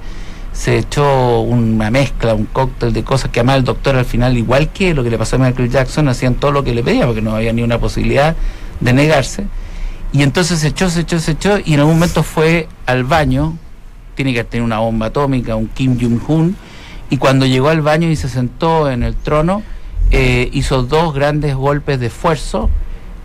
Se 0.52 0.78
echó 0.78 1.42
una 1.42 1.90
mezcla, 1.90 2.36
un 2.36 2.46
cóctel 2.46 2.94
de 2.94 3.04
cosas 3.04 3.32
que 3.32 3.40
además 3.40 3.58
el 3.58 3.64
doctor 3.64 3.96
al 3.96 4.06
final, 4.06 4.38
igual 4.38 4.72
que 4.72 4.94
lo 4.94 5.04
que 5.04 5.10
le 5.10 5.18
pasó 5.18 5.38
a 5.38 5.40
Michael 5.40 5.70
Jackson, 5.70 6.08
hacían 6.08 6.36
todo 6.36 6.52
lo 6.52 6.64
que 6.64 6.76
le 6.76 6.84
pedía 6.84 7.06
porque 7.06 7.22
no 7.22 7.36
había 7.36 7.54
ni 7.54 7.64
una 7.64 7.80
posibilidad 7.80 8.36
de 8.80 8.94
negarse. 8.94 9.46
Y 10.12 10.22
entonces 10.22 10.60
se 10.60 10.68
echó, 10.68 10.92
se 10.92 11.02
echó, 11.02 11.20
se 11.20 11.32
echó 11.32 11.58
y 11.66 11.74
en 11.74 11.80
algún 11.80 11.96
momento 11.96 12.22
fue 12.22 12.68
al 12.86 13.04
baño, 13.04 13.58
tiene 14.14 14.32
que 14.32 14.44
tener 14.44 14.64
una 14.64 14.78
bomba 14.78 15.08
atómica, 15.08 15.56
un 15.56 15.68
Kim 15.70 15.98
Jong-un, 16.00 16.56
y 17.10 17.18
cuando 17.18 17.48
llegó 17.48 17.70
al 17.70 17.82
baño 17.82 18.10
y 18.10 18.16
se 18.16 18.30
sentó 18.30 18.90
en 18.92 19.02
el 19.02 19.16
trono, 19.16 19.64
eh, 20.14 20.50
hizo 20.54 20.84
dos 20.84 21.14
grandes 21.14 21.56
golpes 21.56 22.00
de 22.00 22.06
esfuerzo 22.06 22.70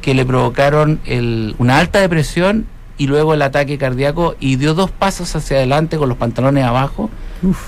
que 0.03 0.15
le 0.15 0.25
provocaron 0.25 1.01
el- 1.05 1.55
una 1.59 1.79
alta 1.79 2.01
depresión 2.01 2.67
y 2.97 3.07
luego 3.07 3.35
el 3.35 3.43
ataque 3.43 3.79
cardíaco 3.79 4.35
y 4.41 4.57
dio 4.57 4.75
dos 4.75 4.91
pasos 4.91 5.37
hacia 5.37 5.59
adelante 5.59 5.99
con 5.99 6.09
los 6.09 6.19
pantalones 6.19 6.65
abajo, 6.65 7.11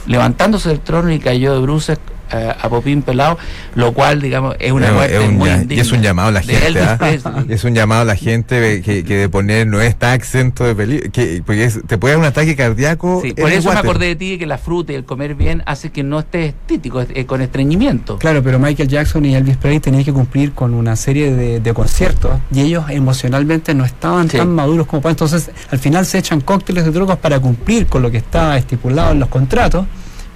levantándose 0.06 0.70
del 0.70 0.80
trono 0.80 1.12
y 1.12 1.18
cayó 1.20 1.52
de 1.54 1.60
bruces 1.60 1.98
eh, 2.32 2.52
a 2.60 2.68
popín 2.68 3.02
pelado, 3.02 3.38
lo 3.74 3.92
cual, 3.92 4.20
digamos, 4.20 4.56
es 4.58 4.72
una 4.72 4.88
un- 4.88 4.94
muerte 4.94 5.16
es 5.22 5.28
un 5.28 5.36
muy 5.36 5.48
ya- 5.48 5.56
y 5.56 5.60
indigna 5.62 5.82
es 5.82 5.92
un 5.92 6.02
llamado 6.02 6.28
a 6.28 6.32
la 6.32 6.42
gente, 6.42 6.80
¿ah? 6.80 7.44
Es 7.48 7.64
un 7.64 7.74
llamado 7.74 8.02
a 8.02 8.04
la 8.04 8.16
gente 8.16 8.82
que, 8.82 9.04
que 9.04 9.16
de 9.16 9.28
poner 9.28 9.66
no 9.66 9.80
está 9.80 10.14
exento 10.14 10.64
de 10.64 10.74
peligro. 10.74 11.10
Que, 11.12 11.42
porque 11.44 11.64
es- 11.64 11.80
te 11.86 11.98
puede 11.98 12.14
dar 12.14 12.20
un 12.20 12.26
ataque 12.26 12.56
cardíaco. 12.56 13.20
Sí, 13.22 13.32
por 13.32 13.50
eso 13.50 13.72
me 13.72 13.78
acordé 13.78 14.06
de 14.06 14.16
ti 14.16 14.38
que 14.38 14.46
la 14.46 14.58
fruta 14.58 14.92
y 14.92 14.96
el 14.96 15.04
comer 15.04 15.34
bien 15.34 15.62
hace 15.66 15.90
que 15.90 16.02
no 16.02 16.20
estés 16.20 16.48
estítico, 16.54 17.00
eh, 17.02 17.26
con 17.26 17.40
estreñimiento. 17.42 18.18
Claro, 18.18 18.42
pero 18.42 18.58
Michael 18.58 18.88
Jackson 18.88 19.24
y 19.24 19.34
Elvis 19.34 19.56
Presley 19.56 19.80
tenían 19.80 20.04
que 20.04 20.12
cumplir 20.12 20.52
con 20.52 20.74
una 20.74 20.96
serie 20.96 21.34
de, 21.34 21.60
de 21.60 21.74
conciertos 21.74 22.32
y 22.52 22.60
ellos 22.60 22.84
emocionalmente 22.90 23.74
no 23.74 23.84
estaban 23.84 24.28
Sí. 24.30 24.36
tan 24.36 24.54
maduros 24.54 24.86
como 24.86 25.02
para. 25.02 25.10
Entonces, 25.12 25.50
al 25.70 25.78
final 25.78 26.06
se 26.06 26.18
echan 26.18 26.40
cócteles 26.40 26.84
de 26.84 26.90
drogas 26.90 27.18
para 27.18 27.38
cumplir 27.40 27.86
con 27.86 28.02
lo 28.02 28.10
que 28.10 28.18
está 28.18 28.56
estipulado 28.56 29.12
en 29.12 29.20
los 29.20 29.28
contratos, 29.28 29.86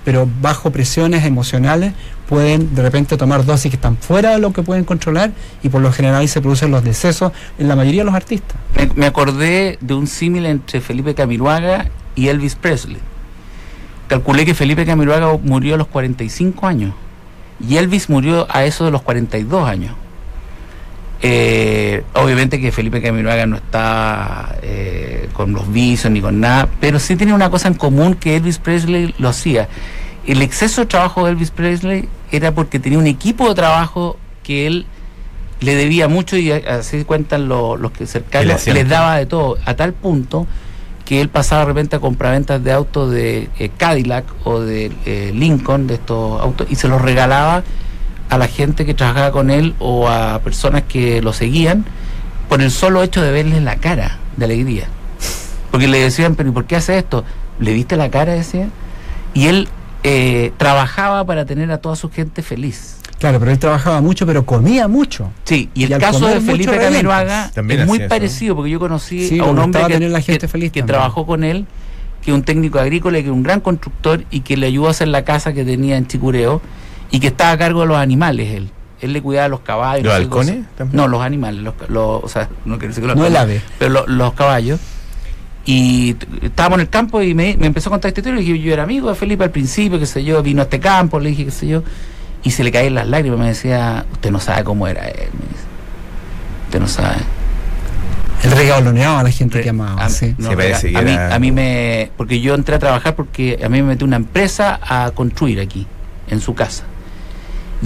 pero 0.05 0.29
bajo 0.41 0.71
presiones 0.71 1.25
emocionales 1.25 1.93
pueden 2.29 2.75
de 2.75 2.83
repente 2.83 3.17
tomar 3.17 3.45
dosis 3.45 3.71
que 3.71 3.77
están 3.77 3.97
fuera 3.97 4.31
de 4.31 4.39
lo 4.39 4.53
que 4.53 4.63
pueden 4.63 4.85
controlar 4.85 5.33
y 5.63 5.69
por 5.69 5.81
lo 5.81 5.93
general 5.93 6.21
ahí 6.21 6.29
se 6.29 6.41
producen 6.41 6.71
los 6.71 6.85
decesos 6.85 7.33
en 7.59 7.69
la 7.69 7.77
mayoría 7.77 8.03
de 8.03 8.07
los 8.07 8.15
artistas. 8.15 8.57
Me, 8.95 9.07
acordé 9.07 9.79
de 9.81 9.95
un 9.95 10.07
símil 10.07 10.47
entre 10.47 10.81
Felipe 10.81 11.15
Camiruaga 11.15 11.87
y 12.15 12.29
Elvis 12.29 12.55
Presley. 12.55 12.99
Calculé 14.09 14.45
que 14.45 14.55
Felipe 14.55 14.85
Camiruaga 14.85 15.39
murió 15.43 15.75
a 15.75 15.79
los 15.79 15.87
45 15.89 16.67
años 16.67 16.95
y 17.67 17.77
Elvis 17.77 18.11
murió 18.11 18.47
a 18.51 18.65
eso 18.65 18.85
de 18.85 18.91
los 18.91 19.03
42 19.03 19.69
años. 19.69 19.95
Eh, 21.27 22.03
obviamente 22.13 22.61
que 22.61 22.71
Felipe 22.71 23.01
Camiruaga 23.01 23.47
no 23.47 23.57
está 23.57 24.57
eh, 24.61 25.31
con 25.33 25.55
los 25.55 25.73
vicios 25.73 26.13
ni 26.13 26.21
con 26.21 26.39
nada, 26.39 26.69
pero 26.81 26.99
sí 26.99 27.17
tiene 27.17 27.33
una 27.33 27.49
cosa 27.49 27.69
en 27.69 27.75
común 27.75 28.13
que 28.15 28.37
Elvis 28.37 28.59
Presley 28.59 29.15
lo 29.17 29.31
hacía. 29.31 29.69
El 30.27 30.43
exceso 30.43 30.83
de 30.83 30.87
trabajo 30.87 31.25
de 31.25 31.33
Elvis 31.33 31.51
Presley 31.51 32.11
era 32.31 32.53
porque 32.53 32.79
tenía 32.79 32.99
un 32.99 33.07
equipo 33.07 33.49
de 33.49 33.55
trabajo 33.55 34.19
que 34.43 34.67
él 34.67 34.85
le 35.61 35.75
debía 35.75 36.09
mucho 36.09 36.37
y 36.37 36.53
así 36.53 37.05
cuentan 37.05 37.49
lo- 37.49 37.79
los 37.79 37.91
que 37.93 38.07
cercanos, 38.07 38.47
les 38.75 38.89
daba 38.91 39.17
de 39.17 39.25
todo, 39.25 39.57
a 39.65 39.75
tal 39.77 39.95
punto 39.95 40.47
que 41.07 41.23
él 41.23 41.31
pasaba 41.31 41.63
de 41.63 41.67
repente 41.69 41.97
a 41.97 42.01
compraventas 42.01 42.63
de 42.63 42.71
autos 42.73 43.11
de 43.11 43.49
eh, 43.59 43.71
Cadillac 43.75 44.27
o 44.45 44.61
de 44.61 44.93
eh, 45.07 45.33
Lincoln, 45.35 45.87
de 45.87 45.95
estos 45.95 46.39
autos, 46.41 46.67
y 46.69 46.75
se 46.77 46.87
los 46.89 47.01
regalaba 47.01 47.63
a 48.31 48.39
la 48.39 48.49
gente 48.49 48.85
que 48.87 48.95
trabajaba 48.95 49.31
con 49.33 49.51
él 49.51 49.75
o 49.79 50.09
a 50.09 50.41
personas 50.41 50.83
que 50.89 51.21
lo 51.23 51.33
seguían 51.33 51.85
por 52.49 52.63
el 52.63 52.71
solo 52.71 53.03
hecho 53.03 53.23
de 53.23 53.31
verles 53.33 53.63
la 53.63 53.77
cara 53.77 54.19
de 54.37 54.45
alegría. 54.47 54.87
Porque 55.71 55.89
le 55.89 55.99
decían, 56.01 56.35
pero 56.35 56.49
¿y 56.51 56.53
por 56.53 56.65
qué 56.67 56.77
hace 56.77 56.97
esto? 56.99 57.25
¿Le 57.59 57.73
viste 57.73 57.97
la 57.97 58.11
cara? 58.11 58.33
Decía. 58.33 58.69
Y 59.35 59.47
él 59.47 59.69
eh, 60.05 60.53
trabajaba 60.57 61.25
para 61.25 61.45
tener 61.45 61.71
a 61.73 61.79
toda 61.79 61.97
su 61.97 62.11
gente 62.11 62.43
feliz. 62.43 62.99
Claro, 63.19 63.39
pero 63.41 63.53
él 63.53 63.59
trabajaba 63.59 64.01
mucho, 64.01 64.27
pero 64.27 64.45
comía 64.45 64.87
mucho. 64.89 65.31
Sí, 65.45 65.71
y 65.75 65.85
el 65.85 65.93
Y 65.93 65.95
caso 65.99 66.27
de 66.27 66.41
Felipe. 66.41 66.77
Camiroaga 66.77 67.51
es 67.55 67.87
muy 67.87 67.99
eso. 67.99 68.09
parecido, 68.09 68.55
porque 68.57 68.71
yo 68.71 68.79
conocí 68.79 69.29
Sí, 69.29 69.39
a 69.39 69.45
un 69.45 69.59
hombre 69.59 69.83
que, 69.87 69.99
la 70.09 70.21
gente 70.21 70.41
que- 70.41 70.49
feliz 70.49 70.73
que 70.73 70.83
trabajó 70.83 71.25
con 71.27 71.43
él, 71.43 71.67
que 72.23 72.31
es 72.31 72.35
un 72.35 72.43
técnico 72.43 72.79
agrícola, 72.79 73.19
que 73.19 73.25
es 73.27 73.31
un 73.33 73.43
gran 73.43 73.61
constructor 73.61 74.25
y 74.31 74.41
que 74.41 74.57
le 74.57 74.67
ayudó 74.67 74.89
a 74.89 74.91
hacer 74.91 75.09
la 75.09 75.25
casa 75.25 75.53
que 75.55 75.65
tenía 75.65 75.97
en 75.97 76.07
Chicureo 76.07 76.61
y 77.15 77.21
que 77.21 77.29
estaba 77.29 77.53
a 77.53 77.59
cargo 77.59 77.83
de 77.83 77.87
los 77.87 77.97
animales 77.97 78.51
él. 78.51 78.71
Él 79.01 79.13
le 79.13 79.21
cuidaba 79.23 79.49
los 79.49 79.61
caballos. 79.61 80.05
¿Los 80.05 80.13
no 80.15 80.19
halcones? 80.19 80.65
No, 80.93 81.09
los 81.09 81.21
animales, 81.23 81.63
los, 81.63 81.75
los- 81.89 82.25
o 82.25 82.29
sea, 82.29 82.49
no 82.65 82.79
quiero 82.79 82.89
decir 82.89 83.03
que 83.03 83.09
los 83.09 83.17
No 83.17 83.27
el 83.27 83.37
ave. 83.37 83.61
pero 83.79 83.91
lo- 83.93 84.07
los 84.07 84.33
caballos. 84.35 84.81
Y 85.67 86.17
estábamos 86.43 86.77
en 86.79 86.81
el 86.83 86.89
campo 86.91 87.23
y 87.23 87.35
me, 87.35 87.57
me 87.59 87.67
empezó 87.67 87.89
a 87.89 87.93
contar 87.93 88.09
esta 88.09 88.21
historia. 88.21 88.41
Le 88.41 88.47
dije, 88.47 88.59
yo 88.63 88.73
era 88.73 88.83
amigo 88.83 89.09
de 89.09 89.15
Felipe 89.15 89.45
al 89.45 89.51
principio, 89.51 89.99
qué 89.99 90.07
sé 90.07 90.23
yo, 90.25 90.43
vino 90.43 90.61
a 90.61 90.65
este 90.65 90.79
campo, 90.81 91.19
le 91.21 91.31
dije, 91.31 91.45
qué 91.47 91.51
sé 91.51 91.67
yo. 91.67 91.83
Y 92.43 92.51
se 92.51 92.63
le 92.65 92.71
caían 92.73 92.95
las 92.95 93.07
lágrimas. 93.09 93.39
Me 93.39 93.47
decía, 93.49 94.05
usted 94.13 94.31
no 94.31 94.41
sabe 94.41 94.65
cómo 94.65 94.87
era 94.89 95.07
él. 95.09 95.31
Me 95.33 95.47
dice. 95.49 95.65
Usted 96.67 96.81
no 96.81 96.89
sabe. 96.89 97.17
Él 98.43 98.51
regaloneaba 98.51 99.21
a 99.21 99.23
la 99.23 99.31
gente 99.31 99.57
Re- 99.59 99.65
que 99.65 99.71
amaba. 99.71 100.05
a, 100.05 100.11
sí. 100.11 100.35
no, 100.37 100.51
Se 100.51 100.57
parece 100.57 100.89
a 100.95 101.01
que 101.01 101.05
mí, 101.07 101.13
a 101.17 101.39
mí 101.39 101.51
me. 101.53 102.11
Porque 102.17 102.41
yo 102.41 102.55
entré 102.55 102.75
a 102.75 102.79
trabajar 102.79 103.15
porque 103.17 103.59
a 103.65 103.69
mí 103.71 103.81
me 103.81 103.89
metió 103.89 104.07
una 104.07 104.17
empresa 104.17 104.79
a 104.83 105.11
construir 105.13 105.61
aquí, 105.61 105.87
en 106.29 106.41
su 106.41 106.55
casa. 106.55 106.85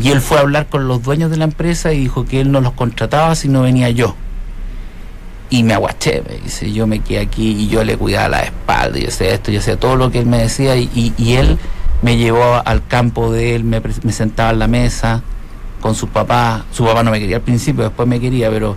Y 0.00 0.10
él 0.10 0.20
fue 0.20 0.38
a 0.38 0.42
hablar 0.42 0.66
con 0.68 0.86
los 0.86 1.02
dueños 1.02 1.30
de 1.30 1.36
la 1.36 1.44
empresa 1.44 1.92
y 1.92 1.98
dijo 1.98 2.24
que 2.24 2.40
él 2.40 2.52
no 2.52 2.60
los 2.60 2.72
contrataba 2.72 3.34
si 3.34 3.48
no 3.48 3.62
venía 3.62 3.90
yo. 3.90 4.14
Y 5.50 5.64
me 5.64 5.74
aguaché, 5.74 6.22
me 6.28 6.36
dice, 6.36 6.70
yo 6.72 6.86
me 6.86 7.00
quedé 7.00 7.20
aquí 7.20 7.56
y 7.62 7.68
yo 7.68 7.82
le 7.82 7.96
cuidaba 7.96 8.28
la 8.28 8.42
espalda, 8.42 8.98
y 8.98 9.04
yo 9.04 9.10
sé 9.10 9.32
esto, 9.32 9.50
yo 9.50 9.60
sé 9.60 9.76
todo 9.76 9.96
lo 9.96 10.10
que 10.10 10.18
él 10.18 10.26
me 10.26 10.38
decía 10.38 10.76
y, 10.76 11.12
él 11.34 11.58
me 12.02 12.16
llevó 12.16 12.62
al 12.64 12.86
campo 12.86 13.32
de 13.32 13.56
él, 13.56 13.64
me, 13.64 13.80
sentaba 14.12 14.50
en 14.50 14.58
la 14.58 14.68
mesa 14.68 15.22
con 15.80 15.94
su 15.94 16.08
papá, 16.08 16.66
su 16.70 16.84
papá 16.84 17.02
no 17.02 17.10
me 17.10 17.18
quería 17.18 17.36
al 17.36 17.42
principio, 17.42 17.84
después 17.84 18.06
me 18.06 18.20
quería, 18.20 18.50
pero 18.50 18.76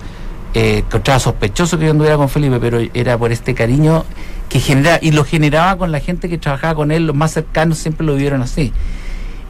eh, 0.54 0.84
encontraba 0.88 1.20
sospechoso 1.20 1.78
que 1.78 1.86
yo 1.86 1.92
anduviera 1.92 2.16
con 2.16 2.30
Felipe, 2.30 2.58
pero 2.60 2.80
era 2.94 3.18
por 3.18 3.34
este 3.34 3.54
cariño 3.54 4.06
que 4.48 4.60
generaba, 4.60 5.00
y 5.02 5.12
lo 5.12 5.26
generaba 5.26 5.78
con 5.78 5.92
la 5.92 6.00
gente 6.00 6.30
que 6.30 6.38
trabajaba 6.38 6.74
con 6.74 6.92
él, 6.92 7.06
los 7.06 7.16
más 7.16 7.32
cercanos 7.32 7.80
siempre 7.80 8.06
lo 8.06 8.16
vivieron 8.16 8.42
así. 8.42 8.72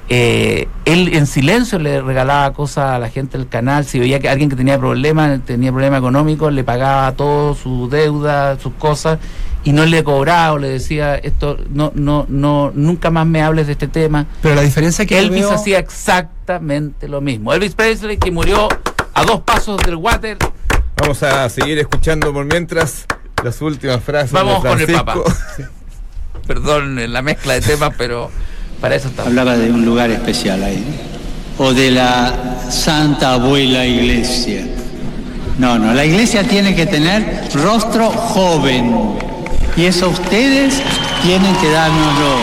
Eh, 0.10 0.68
él 0.84 1.14
en 1.14 1.26
silencio 1.26 1.80
le 1.80 2.02
regalaba 2.02 2.52
cosas 2.54 2.92
a 2.92 3.00
la 3.00 3.10
gente 3.10 3.38
del 3.38 3.48
canal, 3.48 3.86
si 3.86 3.98
veía 4.00 4.20
que 4.20 4.28
alguien 4.28 4.50
que 4.50 4.56
tenía 4.58 4.78
problemas, 4.78 5.40
tenía 5.46 5.72
problemas 5.72 6.00
económicos, 6.00 6.52
le 6.52 6.64
pagaba 6.66 7.12
todo, 7.14 7.56
su 7.56 7.88
deuda, 7.90 8.60
sus 8.60 8.74
cosas, 8.74 9.20
y 9.64 9.72
no 9.72 9.86
le 9.86 10.04
cobraba 10.04 10.54
o 10.54 10.58
le 10.58 10.68
decía, 10.68 11.16
esto 11.16 11.58
no, 11.70 11.94
no, 11.96 12.26
no, 12.28 12.72
nunca 12.76 13.10
más 13.10 13.26
me 13.26 13.42
hables 13.42 13.68
de 13.68 13.74
este 13.74 13.88
tema. 13.88 14.26
Pero 14.42 14.56
la 14.56 14.62
diferencia 14.62 15.06
que 15.06 15.18
Elvis 15.18 15.42
veo- 15.44 15.54
hacía 15.54 15.80
exactamente 15.80 17.08
lo 17.08 17.22
mismo. 17.22 17.54
Elvis 17.54 17.74
Presley, 17.76 18.18
que 18.18 18.32
murió 18.32 18.68
a 19.14 19.24
dos 19.24 19.42
pasos 19.42 19.78
del 19.84 19.96
water, 19.96 20.38
Vamos 20.98 21.24
a 21.24 21.50
seguir 21.50 21.80
escuchando 21.80 22.32
por 22.32 22.46
mientras 22.46 23.06
las 23.44 23.60
últimas 23.62 24.04
frases. 24.04 24.34
Vamos 24.34 24.62
de 24.62 24.70
con 24.70 24.80
el. 24.82 24.88
Papa. 24.92 25.16
perdón 26.48 27.00
en 27.00 27.14
la 27.14 27.22
mezcla 27.22 27.54
de 27.54 27.62
temas, 27.62 27.92
pero 27.98 28.30
para 28.82 28.96
eso. 28.96 29.10
Hablaba 29.24 29.56
de 29.56 29.72
un 29.72 29.86
lugar 29.86 30.10
especial 30.10 30.64
ahí. 30.64 30.84
O 31.58 31.74
de 31.74 31.92
la 31.92 32.34
Santa 32.70 33.34
Abuela 33.34 33.86
Iglesia. 33.86 34.64
No, 35.60 35.78
no, 35.78 35.94
la 35.94 36.04
iglesia 36.04 36.44
tiene 36.44 36.74
que 36.74 36.88
tener 36.88 37.44
rostro 37.54 38.10
joven. 38.10 38.96
Y 39.78 39.86
eso 39.86 40.10
ustedes 40.10 40.82
tienen 41.24 41.56
que 41.58 41.70
dárnoslo. 41.70 42.36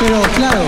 Pero 0.00 0.22
claro, 0.34 0.62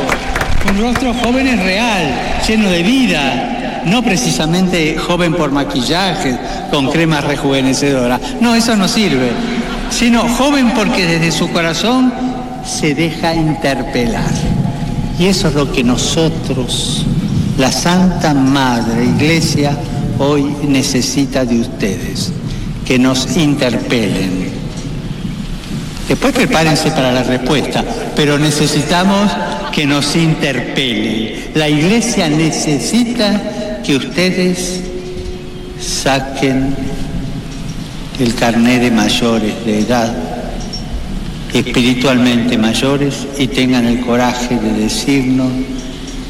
un 0.70 0.80
rostro 0.80 1.12
joven 1.14 1.48
es 1.48 1.62
real, 1.62 2.40
lleno 2.46 2.70
de 2.70 2.82
vida. 2.82 3.82
No 3.86 4.02
precisamente 4.02 4.96
joven 4.98 5.34
por 5.34 5.50
maquillaje, 5.50 6.38
con 6.70 6.90
cremas 6.90 7.24
rejuvenecedoras. 7.24 8.20
No, 8.40 8.54
eso 8.54 8.76
no 8.76 8.86
sirve. 8.86 9.32
Sino 9.90 10.28
joven 10.28 10.72
porque 10.76 11.06
desde 11.06 11.32
su 11.32 11.50
corazón 11.50 12.12
se 12.64 12.94
deja 12.94 13.34
interpelar. 13.34 14.32
Y 15.18 15.26
eso 15.26 15.48
es 15.48 15.54
lo 15.54 15.70
que 15.72 15.82
nosotros, 15.82 17.04
la 17.58 17.72
Santa 17.72 18.34
Madre 18.34 19.04
Iglesia, 19.04 19.76
hoy 20.18 20.44
necesita 20.66 21.44
de 21.44 21.60
ustedes. 21.60 22.32
Que 22.84 22.98
nos 22.98 23.36
interpelen. 23.36 24.48
Después 26.08 26.32
prepárense 26.32 26.90
para 26.90 27.12
la 27.12 27.22
respuesta, 27.22 27.84
pero 28.16 28.38
necesitamos 28.38 29.30
que 29.72 29.84
nos 29.84 30.16
interpelen. 30.16 31.50
La 31.54 31.68
iglesia 31.68 32.28
necesita 32.28 33.80
que 33.84 33.96
ustedes 33.96 34.80
saquen 35.80 36.74
el 38.18 38.34
carné 38.34 38.78
de 38.80 38.90
mayores 38.90 39.64
de 39.64 39.80
edad, 39.80 40.12
espiritualmente 41.52 42.58
mayores, 42.58 43.26
y 43.38 43.48
tengan 43.48 43.86
el 43.86 44.00
coraje 44.00 44.58
de 44.58 44.72
decirnos, 44.72 45.50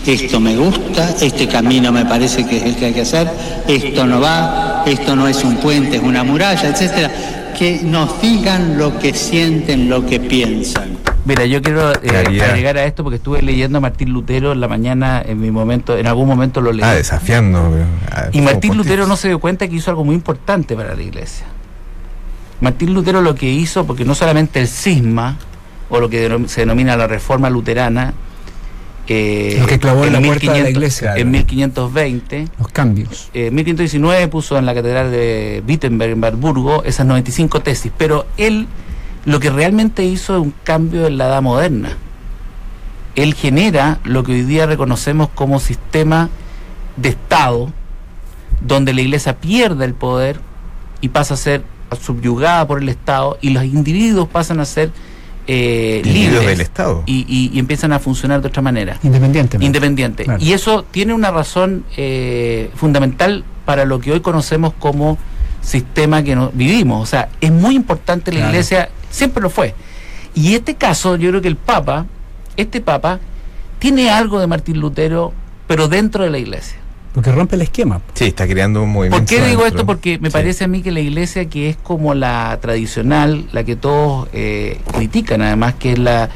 esto 0.06 0.40
me 0.40 0.56
gusta, 0.56 1.14
este 1.20 1.46
camino 1.46 1.92
me 1.92 2.04
parece 2.06 2.46
que 2.46 2.56
es 2.56 2.62
el 2.64 2.76
que 2.76 2.86
hay 2.86 2.92
que 2.94 3.02
hacer, 3.02 3.28
esto 3.66 4.06
no 4.06 4.20
va, 4.20 4.82
esto 4.86 5.14
no 5.14 5.28
es 5.28 5.44
un 5.44 5.56
puente, 5.56 5.96
es 5.96 6.02
una 6.02 6.24
muralla, 6.24 6.68
etcétera. 6.68 7.10
Que 7.58 7.80
nos 7.82 8.22
digan 8.22 8.78
lo 8.78 8.98
que 8.98 9.12
sienten, 9.12 9.88
lo 9.90 10.06
que 10.06 10.20
piensan. 10.20 10.96
Mira, 11.24 11.44
yo 11.44 11.60
quiero 11.60 11.92
eh, 11.92 12.40
agregar 12.42 12.78
a 12.78 12.84
esto 12.84 13.02
porque 13.02 13.16
estuve 13.16 13.42
leyendo 13.42 13.78
a 13.78 13.80
Martín 13.82 14.10
Lutero 14.10 14.52
en 14.52 14.60
la 14.60 14.68
mañana, 14.68 15.20
en 15.26 15.40
mi 15.40 15.50
momento, 15.50 15.98
en 15.98 16.06
algún 16.06 16.26
momento 16.26 16.62
lo 16.62 16.72
leí. 16.72 16.82
Ah, 16.82 16.94
desafiando. 16.94 17.70
pero, 17.70 17.84
ah, 18.10 18.28
y 18.32 18.40
Martín 18.40 18.76
Lutero 18.76 19.06
no 19.06 19.16
se 19.16 19.28
dio 19.28 19.38
cuenta 19.40 19.68
que 19.68 19.76
hizo 19.76 19.90
algo 19.90 20.04
muy 20.04 20.14
importante 20.14 20.74
para 20.74 20.94
la 20.94 21.02
iglesia. 21.02 21.44
Martín 22.60 22.94
Lutero 22.94 23.20
lo 23.22 23.34
que 23.34 23.50
hizo, 23.50 23.86
porque 23.86 24.04
no 24.04 24.14
solamente 24.14 24.60
el 24.60 24.68
cisma, 24.68 25.36
o 25.90 26.00
lo 26.00 26.08
que 26.08 26.28
se 26.46 26.62
denomina 26.62 26.96
la 26.96 27.06
reforma 27.06 27.50
luterana, 27.50 28.14
eh, 29.10 29.56
Lo 29.58 29.66
que 29.66 29.78
clavó 29.78 30.04
en 30.04 30.12
la 30.12 30.20
puerta 30.20 30.52
de 30.52 30.58
la 30.60 30.68
1500 30.68 30.70
iglesia. 30.70 31.14
En 31.16 31.30
1520, 31.30 32.48
los 32.58 32.68
cambios. 32.68 33.30
eh, 33.32 33.50
1519 33.50 34.28
puso 34.28 34.58
en 34.58 34.66
la 34.66 34.74
catedral 34.74 35.10
de 35.10 35.62
Wittenberg, 35.66 36.12
en 36.12 36.22
Warburgo, 36.22 36.84
esas 36.84 37.06
95 37.06 37.60
tesis, 37.60 37.90
pero 37.96 38.26
él 38.36 38.66
lo 39.24 39.40
que 39.40 39.48
realmente 39.48 40.04
hizo 40.04 40.36
es 40.36 40.42
un 40.42 40.52
cambio 40.62 41.06
en 41.06 41.16
la 41.16 41.26
edad 41.26 41.40
moderna. 41.40 41.96
Él 43.14 43.34
genera 43.34 43.98
lo 44.04 44.22
que 44.24 44.32
hoy 44.32 44.42
día 44.42 44.66
reconocemos 44.66 45.30
como 45.34 45.58
sistema 45.58 46.28
de 46.96 47.08
Estado, 47.10 47.72
donde 48.60 48.92
la 48.92 49.00
iglesia 49.00 49.36
pierde 49.36 49.86
el 49.86 49.94
poder 49.94 50.38
y 51.00 51.08
pasa 51.08 51.34
a 51.34 51.36
ser 51.38 51.62
subyugada 51.96 52.66
por 52.66 52.82
el 52.82 52.88
Estado 52.88 53.38
y 53.40 53.50
los 53.50 53.64
individuos 53.64 54.28
pasan 54.28 54.60
a 54.60 54.64
ser 54.64 54.90
eh, 55.46 56.02
libres 56.04 56.44
del 56.46 56.60
Estado. 56.60 57.02
y, 57.06 57.24
y- 57.28 57.50
y 57.54 57.58
empiezan 57.58 57.92
a 57.92 57.98
funcionar 57.98 58.42
de 58.42 58.48
otra 58.48 58.60
manera 58.60 58.98
Independiente. 59.02 59.56
independiente. 59.60 60.24
Claro. 60.24 60.42
Y 60.42 60.52
eso 60.52 60.84
tiene 60.90 61.14
una 61.14 61.30
razón 61.30 61.84
eh, 61.96 62.70
fundamental 62.74 63.44
para 63.64 63.84
lo 63.86 63.98
que 64.00 64.12
hoy 64.12 64.20
conocemos 64.20 64.74
como 64.78 65.16
sistema 65.62 66.22
que 66.22 66.36
no, 66.36 66.50
vivimos. 66.52 67.02
O 67.02 67.06
sea, 67.06 67.30
es 67.40 67.50
muy 67.50 67.74
importante 67.76 68.30
la 68.30 68.38
Claro. 68.38 68.52
iglesia, 68.52 68.88
siempre 69.10 69.42
lo 69.42 69.48
fue. 69.50 69.74
Y 70.34 70.54
este 70.54 70.74
caso, 70.74 71.16
yo 71.16 71.30
creo 71.30 71.40
que 71.40 71.48
el 71.48 71.56
Papa, 71.56 72.06
este 72.56 72.80
Papa, 72.80 73.18
tiene 73.78 74.10
algo 74.10 74.40
de 74.40 74.46
Martín 74.46 74.80
Lutero, 74.80 75.32
pero 75.66 75.88
dentro 75.88 76.24
de 76.24 76.30
la 76.30 76.38
iglesia. 76.38 76.77
Porque 77.18 77.32
rompe 77.32 77.56
el 77.56 77.62
esquema. 77.62 78.00
Sí, 78.14 78.26
está 78.26 78.46
creando 78.46 78.80
un 78.80 78.90
movimiento. 78.90 79.18
¿Por 79.18 79.26
qué 79.26 79.44
digo 79.44 79.62
dentro. 79.64 79.80
esto? 79.80 79.86
Porque 79.86 80.20
me 80.20 80.28
Sí. 80.28 80.32
parece 80.34 80.62
a 80.62 80.68
mí 80.68 80.82
que 80.82 80.92
la 80.92 81.00
iglesia 81.00 81.46
que 81.46 81.68
es 81.68 81.76
como 81.76 82.14
la 82.14 82.56
tradicional, 82.62 83.46
la 83.50 83.64
que 83.64 83.74
todos 83.74 84.28
eh, 84.32 84.78
critican 84.96 85.42
además, 85.42 85.74
que 85.80 85.94
es 85.94 85.98
la, 85.98 86.28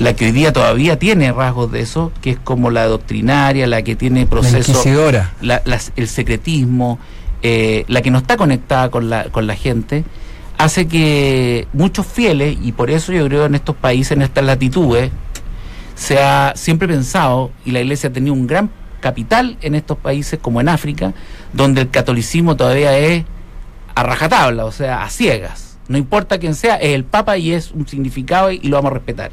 la 0.00 0.16
que 0.16 0.24
hoy 0.24 0.32
día 0.32 0.52
todavía 0.52 0.98
tiene 0.98 1.30
rasgos 1.30 1.70
de 1.70 1.82
eso, 1.82 2.10
que 2.20 2.30
es 2.30 2.38
como 2.42 2.72
la 2.72 2.86
doctrinaria, 2.86 3.68
la 3.68 3.82
que 3.82 3.94
tiene 3.94 4.22
La 4.22 4.26
proceso, 4.26 4.72
inquisidora. 4.72 5.34
la- 5.40 5.62
las- 5.66 5.92
el 5.94 6.08
secretismo, 6.08 6.98
eh, 7.42 7.84
la 7.86 8.02
que 8.02 8.10
no 8.10 8.18
está 8.18 8.36
conectada 8.36 8.90
con 8.90 9.08
la, 9.08 9.26
con 9.26 9.46
la 9.46 9.54
gente, 9.54 10.02
hace 10.58 10.88
que 10.88 11.68
muchos 11.72 12.08
fieles, 12.08 12.58
y 12.60 12.72
por 12.72 12.90
eso 12.90 13.12
yo 13.12 13.24
creo 13.28 13.44
en 13.46 13.54
estos 13.54 13.76
países, 13.76 14.10
en 14.16 14.22
estas 14.22 14.42
latitudes, 14.44 15.12
se 15.94 16.18
ha 16.20 16.54
siempre 16.56 16.88
pensado, 16.88 17.52
y 17.64 17.70
la 17.70 17.80
iglesia 17.80 18.10
ha 18.10 18.12
tenido 18.12 18.34
un 18.34 18.48
gran 18.48 18.68
capital 19.02 19.58
en 19.60 19.74
estos 19.74 19.98
países 19.98 20.38
como 20.40 20.62
en 20.62 20.70
África, 20.70 21.12
donde 21.52 21.82
el 21.82 21.90
catolicismo 21.90 22.56
todavía 22.56 22.96
es 22.96 23.24
a 23.94 24.02
rajatabla, 24.02 24.64
o 24.64 24.72
sea, 24.72 25.02
a 25.02 25.10
ciegas. 25.10 25.76
No 25.88 25.98
importa 25.98 26.38
quién 26.38 26.54
sea, 26.54 26.76
es 26.76 26.94
el 26.94 27.04
Papa 27.04 27.36
y 27.36 27.52
es 27.52 27.72
un 27.72 27.86
significado 27.86 28.50
y, 28.50 28.60
lo 28.60 28.76
vamos 28.76 28.92
a 28.92 28.94
respetar. 28.94 29.32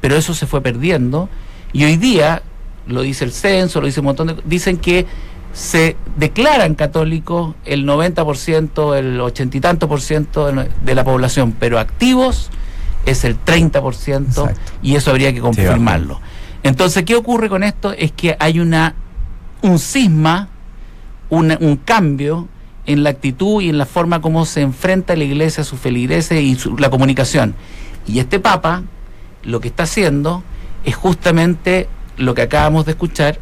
Pero 0.00 0.14
eso 0.14 0.34
se 0.34 0.46
fue 0.46 0.60
perdiendo 0.60 1.28
y 1.72 1.82
hoy 1.84 1.96
día, 1.96 2.42
lo 2.86 3.02
dice 3.02 3.24
el 3.24 3.32
censo, 3.32 3.80
lo 3.80 3.86
dice 3.86 3.98
un 4.00 4.06
montón 4.06 4.28
de... 4.28 4.36
Dicen 4.44 4.76
que 4.76 5.06
se 5.52 5.96
declaran 6.16 6.74
católicos 6.76 7.56
el 7.64 7.84
90%, 7.86 8.96
el 8.96 9.20
80 9.20 9.56
y 9.56 9.60
tanto 9.60 9.88
por 9.88 10.00
ciento 10.00 10.46
de 10.46 10.52
la- 10.54 10.68
de 10.82 10.94
la 10.94 11.02
población, 11.02 11.52
pero 11.58 11.80
activos 11.80 12.50
es 13.06 13.24
el 13.24 13.36
30% 13.42 14.26
Exacto. 14.28 14.60
y 14.82 14.94
eso 14.96 15.10
habría 15.10 15.32
que 15.32 15.40
confirmarlo. 15.40 16.20
Entonces, 16.62 17.04
¿qué 17.04 17.14
ocurre 17.16 17.48
con 17.48 17.62
esto? 17.62 17.92
Es 17.92 18.12
que 18.12 18.36
hay 18.38 18.60
una 18.60 18.94
un 19.62 19.78
cisma, 19.78 20.48
una- 21.30 21.58
un 21.60 21.76
cambio 21.76 22.48
en 22.86 23.02
la 23.02 23.10
actitud 23.10 23.60
y 23.60 23.68
en 23.68 23.76
la 23.78 23.86
forma 23.86 24.20
como 24.20 24.46
se 24.46 24.60
enfrenta 24.62 25.14
la 25.16 25.24
iglesia, 25.24 25.64
sus 25.64 25.78
feligreses 25.80 26.40
y 26.42 26.54
su- 26.56 26.76
la 26.78 26.90
comunicación. 26.90 27.54
Y 28.06 28.18
este 28.20 28.38
Papa 28.40 28.82
lo 29.42 29.60
que 29.60 29.68
está 29.68 29.82
haciendo 29.84 30.42
es 30.84 30.94
justamente 30.96 31.88
lo 32.16 32.34
que 32.34 32.42
acabamos 32.42 32.86
de 32.86 32.92
escuchar, 32.92 33.38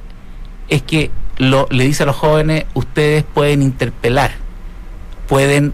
es 0.69 0.83
que 0.83 1.11
lo, 1.39 1.67
le 1.71 1.85
dice 1.85 2.03
a 2.03 2.07
los 2.07 2.17
jóvenes, 2.17 2.65
ustedes 2.75 3.23
pueden 3.25 3.63
interpelar, 3.63 4.33
pueden... 5.29 5.73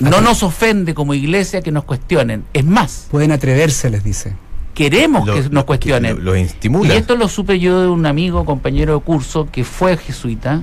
No 0.00 0.20
nos 0.20 0.42
ofende 0.42 0.94
como 0.94 1.14
iglesia 1.14 1.62
que 1.62 1.70
nos 1.70 1.84
cuestionen. 1.84 2.44
Es 2.54 2.64
más, 2.64 3.06
Pueden 3.10 3.30
atreverse, 3.30 3.88
les 3.90 4.02
dice. 4.02 4.34
Queremos 4.74 5.26
Lo- 5.26 5.34
que 5.34 5.48
nos 5.50 5.64
cuestionen. 5.64 6.16
Lo, 6.16 6.22
lo 6.22 6.34
estimula. 6.34 6.94
Y 6.94 6.96
esto 6.96 7.16
lo 7.16 7.28
supe 7.28 7.58
yo 7.58 7.80
de 7.80 7.88
un 7.88 8.06
amigo, 8.06 8.44
compañero 8.44 8.94
de 8.94 9.00
curso, 9.00 9.48
que 9.50 9.64
fue 9.64 9.96
jesuita, 9.96 10.62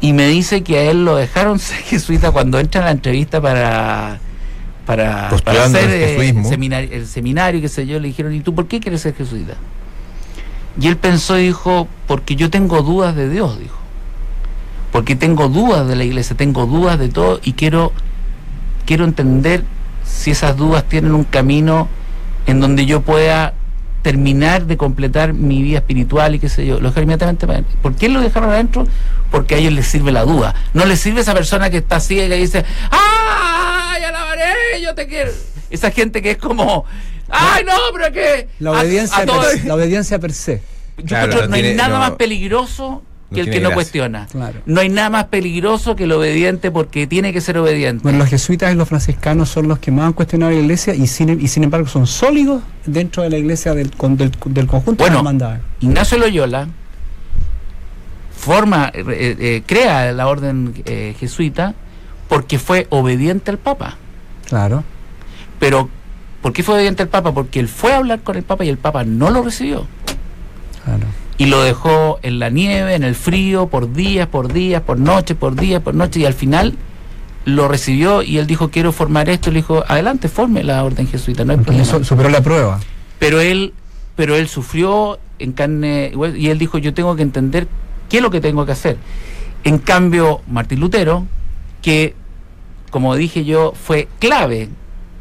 y 0.00 0.12
me 0.12 0.28
dice 0.28 0.62
que 0.62 0.78
a 0.78 0.90
él 0.90 1.04
lo 1.04 1.16
dejaron 1.16 1.58
ser 1.60 1.78
jesuita 1.78 2.30
cuando 2.30 2.58
entra 2.58 2.80
en 2.80 2.84
la 2.86 2.90
entrevista 2.92 3.40
para 3.40 4.20
para, 4.86 5.30
para 5.44 5.64
hacer 5.64 5.88
el 5.88 6.20
eh, 6.20 6.44
seminario, 6.44 6.90
el 6.92 7.06
seminario, 7.06 7.58
qué 7.62 7.68
sé 7.68 7.86
yo, 7.86 7.98
le 7.98 8.08
dijeron, 8.08 8.34
¿y 8.34 8.40
tú 8.40 8.54
por 8.54 8.66
qué 8.66 8.80
quieres 8.80 9.00
ser 9.00 9.14
jesuita? 9.14 9.54
Y 10.78 10.88
él 10.88 10.98
pensó 10.98 11.38
y 11.38 11.44
dijo, 11.44 11.88
porque 12.06 12.36
yo 12.36 12.50
tengo 12.50 12.82
dudas 12.82 13.16
de 13.16 13.30
Dios, 13.30 13.58
dijo. 13.58 13.78
Porque 14.92 15.16
tengo 15.16 15.48
dudas 15.48 15.88
de 15.88 15.96
la 15.96 16.04
iglesia, 16.04 16.36
tengo 16.36 16.66
dudas 16.66 16.98
de 16.98 17.08
todo 17.08 17.40
y 17.42 17.54
quiero, 17.54 17.92
quiero 18.84 19.04
entender 19.04 19.64
si 20.04 20.32
esas 20.32 20.54
dudas 20.56 20.84
tienen 20.84 21.14
un 21.14 21.24
camino 21.24 21.88
en 22.46 22.60
donde 22.60 22.86
yo 22.86 23.00
pueda 23.02 23.54
terminar 24.02 24.66
de 24.66 24.76
completar 24.76 25.32
mi 25.32 25.62
vida 25.62 25.78
espiritual 25.78 26.34
y 26.34 26.38
qué 26.38 26.48
sé 26.50 26.66
yo. 26.66 26.74
Lo 26.78 26.88
dejaron 26.88 27.04
inmediatamente 27.04 27.46
para 27.46 27.60
adentro. 27.60 27.78
¿Por 27.80 27.96
qué 27.96 28.08
lo 28.10 28.20
dejaron 28.20 28.50
adentro? 28.50 28.86
Porque 29.30 29.54
a 29.54 29.58
ellos 29.58 29.72
les 29.72 29.86
sirve 29.86 30.12
la 30.12 30.24
duda. 30.24 30.54
No 30.74 30.84
les 30.84 31.00
sirve 31.00 31.22
esa 31.22 31.32
persona 31.32 31.70
que 31.70 31.78
está 31.78 32.00
ciega 32.00 32.36
y 32.36 32.40
dice, 32.40 32.64
¡ay, 32.90 34.04
alabaré, 34.04 34.82
yo 34.82 34.94
te 34.94 35.06
quiero! 35.06 35.30
Esa 35.70 35.90
gente 35.90 36.20
que 36.20 36.32
es 36.32 36.36
como, 36.36 36.84
¡ay, 37.30 37.64
no, 37.64 37.72
pero 37.94 38.12
que... 38.12 38.48
La 38.58 38.70
a- 38.70 38.80
obediencia, 38.80 39.18
a 39.22 39.26
todo- 39.26 39.40
per, 39.40 39.64
la 39.64 39.74
obediencia 39.74 40.18
per 40.18 40.32
se. 40.34 40.62
yo 40.98 41.04
Claro, 41.06 41.32
encuentro, 41.32 41.48
no 41.48 41.56
no, 41.56 41.66
hay 41.68 41.74
nada 41.74 41.88
no- 41.94 41.98
más 42.00 42.10
peligroso 42.12 43.02
que 43.34 43.40
no 43.42 43.46
el 43.46 43.52
que 43.52 43.60
no 43.60 43.68
gracia. 43.68 43.74
cuestiona. 43.74 44.26
Claro. 44.30 44.60
No 44.66 44.80
hay 44.80 44.88
nada 44.88 45.10
más 45.10 45.24
peligroso 45.24 45.94
que 45.96 46.04
el 46.04 46.12
obediente 46.12 46.70
porque 46.70 47.06
tiene 47.06 47.32
que 47.32 47.40
ser 47.40 47.58
obediente. 47.58 48.02
Bueno, 48.02 48.18
los 48.18 48.28
jesuitas 48.28 48.72
y 48.72 48.76
los 48.76 48.88
franciscanos 48.88 49.48
son 49.48 49.68
los 49.68 49.78
que 49.78 49.90
más 49.90 50.06
han 50.06 50.12
cuestionado 50.12 50.52
la 50.52 50.58
iglesia 50.58 50.94
y 50.94 51.06
sin, 51.06 51.40
y 51.40 51.48
sin 51.48 51.64
embargo 51.64 51.86
son 51.88 52.06
sólidos 52.06 52.62
dentro 52.86 53.22
de 53.22 53.30
la 53.30 53.38
iglesia 53.38 53.74
del, 53.74 53.90
con- 53.92 54.16
del, 54.16 54.30
del 54.46 54.66
conjunto 54.66 55.04
Bueno, 55.04 55.22
de. 55.22 55.60
Ignacio 55.80 56.18
Loyola 56.18 56.68
forma, 58.36 58.90
eh, 58.94 59.04
eh, 59.38 59.62
crea 59.66 60.12
la 60.12 60.26
orden 60.26 60.74
eh, 60.86 61.14
jesuita 61.18 61.74
porque 62.28 62.58
fue 62.58 62.86
obediente 62.90 63.50
al 63.50 63.58
Papa. 63.58 63.96
Claro. 64.48 64.84
Pero, 65.58 65.88
¿por 66.42 66.52
qué 66.52 66.62
fue 66.62 66.74
obediente 66.74 67.02
al 67.02 67.08
Papa? 67.08 67.32
Porque 67.32 67.60
él 67.60 67.68
fue 67.68 67.92
a 67.92 67.98
hablar 67.98 68.20
con 68.20 68.36
el 68.36 68.42
Papa 68.42 68.64
y 68.64 68.68
el 68.68 68.76
Papa 68.78 69.04
no 69.04 69.30
lo 69.30 69.42
recibió. 69.42 69.86
Y 71.38 71.46
lo 71.46 71.62
dejó 71.62 72.18
en 72.22 72.38
la 72.38 72.48
nieve, 72.50 72.94
en 72.94 73.02
el 73.02 73.14
frío, 73.14 73.66
por 73.66 73.92
días, 73.92 74.28
por 74.28 74.52
días, 74.52 74.82
por 74.82 74.98
noche, 74.98 75.34
por 75.34 75.56
días, 75.56 75.82
por 75.82 75.94
noche. 75.94 76.20
Y 76.20 76.24
al 76.26 76.34
final 76.34 76.74
lo 77.44 77.66
recibió 77.68 78.22
y 78.22 78.38
él 78.38 78.46
dijo, 78.46 78.70
quiero 78.70 78.92
formar 78.92 79.28
esto. 79.28 79.50
Le 79.50 79.56
dijo, 79.56 79.82
adelante, 79.88 80.28
forme 80.28 80.62
la 80.62 80.84
orden 80.84 81.08
jesuita, 81.08 81.44
no 81.44 81.52
hay 81.52 81.58
problema. 81.58 81.84
su- 81.84 82.04
superó 82.04 82.28
la 82.28 82.40
prueba. 82.40 82.78
pero 83.18 83.40
él 83.40 83.72
pero 84.16 84.36
él 84.36 84.46
sufrió 84.46 85.18
en 85.40 85.50
carne 85.52 86.12
y 86.36 86.48
él 86.50 86.58
dijo 86.58 86.78
yo 86.78 86.94
tengo 86.94 87.16
que 87.16 87.22
entender 87.22 87.66
qué 88.08 88.18
es 88.18 88.22
lo 88.22 88.30
que 88.30 88.40
tengo 88.40 88.64
que 88.64 88.70
hacer 88.70 88.96
en 89.64 89.78
cambio 89.78 90.40
Martín 90.46 90.78
Lutero 90.78 91.26
que 91.82 92.14
como 92.92 93.16
dije 93.16 93.44
yo 93.44 93.72
fue 93.74 94.06
clave 94.20 94.68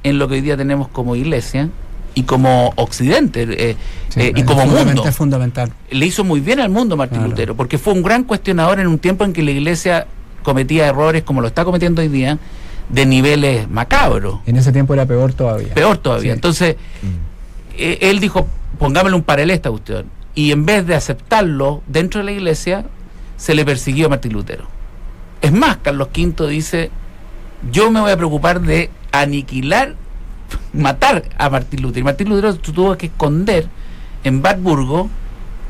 en 0.03 0.19
lo 0.19 0.27
que 0.27 0.35
hoy 0.35 0.41
día 0.41 0.55
tenemos 0.57 0.89
como 0.89 1.15
iglesia 1.15 1.69
y 2.15 2.23
como 2.23 2.73
occidente 2.75 3.47
eh, 3.49 3.75
Sí, 4.09 4.19
eh, 4.21 4.33
y 4.35 4.43
como 4.43 4.65
mundo 4.65 5.03
Es 5.05 5.15
fundamental. 5.15 5.71
le 5.89 6.05
hizo 6.05 6.23
muy 6.23 6.39
bien 6.39 6.59
al 6.59 6.69
mundo 6.69 6.95
Martín 6.95 7.17
Claro. 7.19 7.29
Lutero 7.31 7.55
porque 7.55 7.77
fue 7.77 7.93
un 7.93 8.03
gran 8.03 8.23
cuestionador 8.23 8.79
en 8.79 8.87
un 8.87 8.99
tiempo 8.99 9.23
en 9.23 9.33
que 9.33 9.41
la 9.41 9.51
iglesia 9.51 10.05
cometía 10.43 10.85
errores 10.87 11.23
como 11.23 11.41
lo 11.41 11.47
está 11.47 11.65
cometiendo 11.65 12.01
hoy 12.01 12.09
día 12.09 12.37
de 12.89 13.05
niveles 13.05 13.67
macabros 13.69 14.39
En 14.45 14.57
ese 14.57 14.71
tiempo 14.71 14.93
era 14.93 15.05
peor 15.05 15.33
todavía. 15.33 15.73
peor 15.73 15.97
todavía 15.97 16.31
Sí. 16.33 16.35
entonces 16.35 16.75
Mm. 17.01 17.07
eh, 17.77 17.97
él 18.01 18.19
dijo, 18.19 18.47
pongámosle 18.77 19.15
un 19.15 19.23
paralelo 19.23 19.53
a 19.53 19.55
esta 19.55 19.69
cuestión. 19.71 20.05
Y 20.35 20.51
en 20.51 20.65
vez 20.65 20.85
de 20.85 20.95
aceptarlo 20.95 21.81
dentro 21.87 22.19
de 22.19 22.25
la 22.25 22.31
iglesia, 22.31 22.85
se 23.37 23.53
le 23.55 23.65
persiguió 23.65 24.07
a 24.07 24.09
Martín 24.09 24.33
Lutero. 24.33 24.65
Es 25.41 25.51
más, 25.51 25.77
Carlos 25.77 26.09
V 26.15 26.47
dice, 26.49 26.89
yo 27.71 27.89
me 27.91 27.99
voy 28.01 28.11
a 28.11 28.17
preocupar 28.17 28.61
de 28.61 28.89
aniquilar, 29.11 29.95
matar 30.73 31.23
a 31.37 31.49
Martín 31.49 31.81
Lutero. 31.81 32.05
Martín 32.05 32.29
Lutero 32.29 32.55
tu- 32.55 32.71
tuvo 32.73 32.97
que 32.97 33.07
esconder 33.07 33.67
en 34.23 34.43
Wartburgo, 34.43 35.09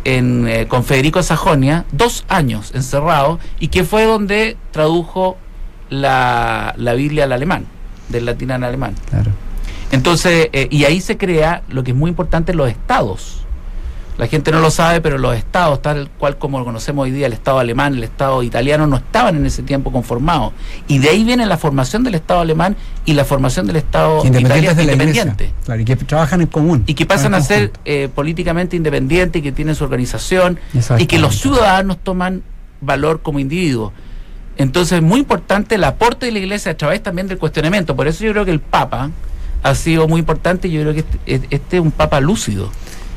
en, 0.05 0.47
eh, 0.47 0.67
con 0.67 0.83
Federico 0.83 1.19
de 1.19 1.23
Sajonia, 1.23 1.85
dos 1.91 2.25
años 2.27 2.71
encerrado, 2.75 3.39
y 3.59 3.69
que 3.69 3.83
fue 3.83 4.03
donde 4.05 4.57
tradujo 4.71 5.37
la, 5.89 6.73
la 6.77 6.93
Biblia 6.93 7.23
al 7.25 7.31
alemán, 7.31 7.65
del 8.09 8.25
latín 8.25 8.51
al 8.51 8.63
alemán. 8.63 8.95
Claro. 9.09 9.31
Entonces, 9.91 10.49
eh, 10.53 10.67
y 10.71 10.85
ahí 10.85 11.01
se 11.01 11.17
crea 11.17 11.61
lo 11.69 11.83
que 11.83 11.91
es 11.91 11.97
muy 11.97 12.09
importante, 12.09 12.53
los 12.53 12.69
estados. 12.69 13.42
La 14.17 14.27
gente 14.27 14.51
no 14.51 14.59
lo 14.59 14.69
sabe, 14.69 15.01
pero 15.01 15.17
los 15.17 15.35
estados, 15.35 15.81
tal 15.81 16.09
cual 16.19 16.37
como 16.37 16.59
lo 16.59 16.65
conocemos 16.65 17.03
hoy 17.03 17.11
día, 17.11 17.27
el 17.27 17.33
estado 17.33 17.59
alemán, 17.59 17.95
el 17.95 18.03
estado 18.03 18.43
italiano, 18.43 18.85
no 18.85 18.97
estaban 18.97 19.35
en 19.35 19.45
ese 19.45 19.63
tiempo 19.63 19.91
conformados. 19.91 20.53
Y 20.87 20.99
de 20.99 21.09
ahí 21.09 21.23
viene 21.23 21.45
la 21.45 21.57
formación 21.57 22.03
del 22.03 22.15
estado 22.15 22.41
alemán 22.41 22.75
y 23.05 23.13
la 23.13 23.25
formación 23.25 23.65
del 23.65 23.77
estado 23.77 24.25
italiano 24.25 24.75
de 24.75 24.83
independiente. 24.83 25.43
iglesia. 25.45 25.63
Claro, 25.65 25.81
y 25.81 25.85
que 25.85 25.95
trabajan 25.95 26.41
en 26.41 26.47
común. 26.47 26.83
Y 26.85 26.93
que 26.93 27.05
pasan 27.05 27.33
a 27.33 27.41
ser 27.41 27.71
eh, 27.85 28.09
políticamente 28.13 28.75
independientes 28.75 29.39
y 29.39 29.43
que 29.43 29.51
tienen 29.51 29.75
su 29.75 29.83
organización 29.83 30.59
y 30.99 31.07
que 31.07 31.17
los 31.17 31.39
ciudadanos 31.39 31.97
toman 31.97 32.43
valor 32.81 33.21
como 33.21 33.39
individuos. 33.39 33.93
Entonces 34.57 34.99
es 34.99 35.03
muy 35.03 35.19
importante 35.19 35.75
el 35.75 35.83
aporte 35.83 36.27
de 36.27 36.31
la 36.31 36.39
iglesia 36.39 36.73
a 36.73 36.77
través 36.77 37.01
también 37.01 37.27
del 37.27 37.39
cuestionamiento. 37.39 37.95
Por 37.95 38.07
eso 38.07 38.23
yo 38.23 38.31
creo 38.31 38.45
que 38.45 38.51
el 38.51 38.59
Papa 38.59 39.09
ha 39.63 39.75
sido 39.75 40.07
muy 40.07 40.19
importante 40.19 40.67
y 40.67 40.71
yo 40.71 40.81
creo 40.81 40.93
que 40.93 41.05
este, 41.25 41.47
este 41.49 41.77
es 41.77 41.81
un 41.81 41.91
Papa 41.91 42.19
lúcido. 42.19 42.69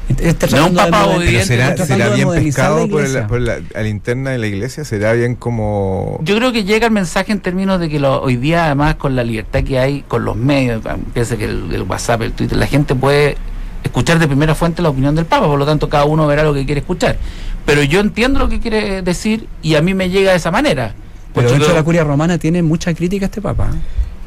Está 0.09 0.47
no 0.57 0.66
un 0.69 0.75
moder- 1.07 1.16
obediente, 1.16 1.47
será, 1.47 1.66
bien 2.14 2.29
pescado 2.45 2.77
la 3.21 3.27
por, 3.27 3.40
la, 3.40 3.59
a 3.75 3.83
la 3.83 3.88
interna 3.88 4.31
de 4.31 4.38
la 4.38 4.47
iglesia, 4.47 4.85
será 4.85 5.12
bien 5.14 5.35
como... 5.35 6.21
Yo 6.23 6.37
creo 6.37 6.53
que 6.53 6.62
llega 6.64 6.87
el 6.87 6.92
mensaje 6.92 7.33
en 7.33 7.40
términos 7.40 7.81
de 7.81 7.88
que 7.88 7.99
lo- 7.99 8.23
hoy 8.23 8.37
día, 8.37 8.66
además, 8.66 8.95
con 8.95 9.16
la 9.16 9.25
libertad 9.25 9.64
que 9.64 9.79
hay, 9.81 10.03
con 10.07 10.25
los 10.25 10.37
medios, 10.37 10.83
piensa 11.12 11.37
que 11.37 11.45
el, 11.47 11.73
el 11.73 11.83
WhatsApp, 11.83 12.23
el 12.23 12.33
Twitter, 12.33 12.57
la 12.57 12.66
gente 12.69 12.95
puede 12.95 13.37
escuchar 13.83 14.19
de 14.21 14.27
primera 14.29 14.55
fuente 14.55 14.81
la 14.81 14.90
opinión 14.90 15.14
del 15.16 15.27
Papa, 15.27 15.47
por 15.47 15.59
lo 15.59 15.66
tanto, 15.66 15.88
cada 15.88 16.05
uno 16.05 16.27
verá 16.27 16.45
lo 16.45 16.55
que 16.55 16.64
quiere 16.64 16.81
escuchar. 16.81 17.16
Pero 17.64 17.83
yo 17.83 17.99
entiendo 18.01 18.38
lo 18.38 18.49
que 18.49 18.61
quiere 18.61 19.03
decir 19.03 19.47
y 19.61 19.75
a 19.75 19.83
mí 19.83 19.92
me 19.95 20.09
llega 20.09 20.31
de 20.31 20.37
esa 20.37 20.53
manera. 20.53 20.95
Pero 21.35 21.49
dentro 21.51 21.66
de 21.69 21.73
lo- 21.75 21.81
la 21.81 21.85
curia 21.85 22.05
romana 22.05 22.38
tiene 22.38 22.62
mucha 22.62 22.95
crítica 22.95 23.27
este 23.27 23.42
papa. 23.42 23.71
¿eh? 23.75 23.79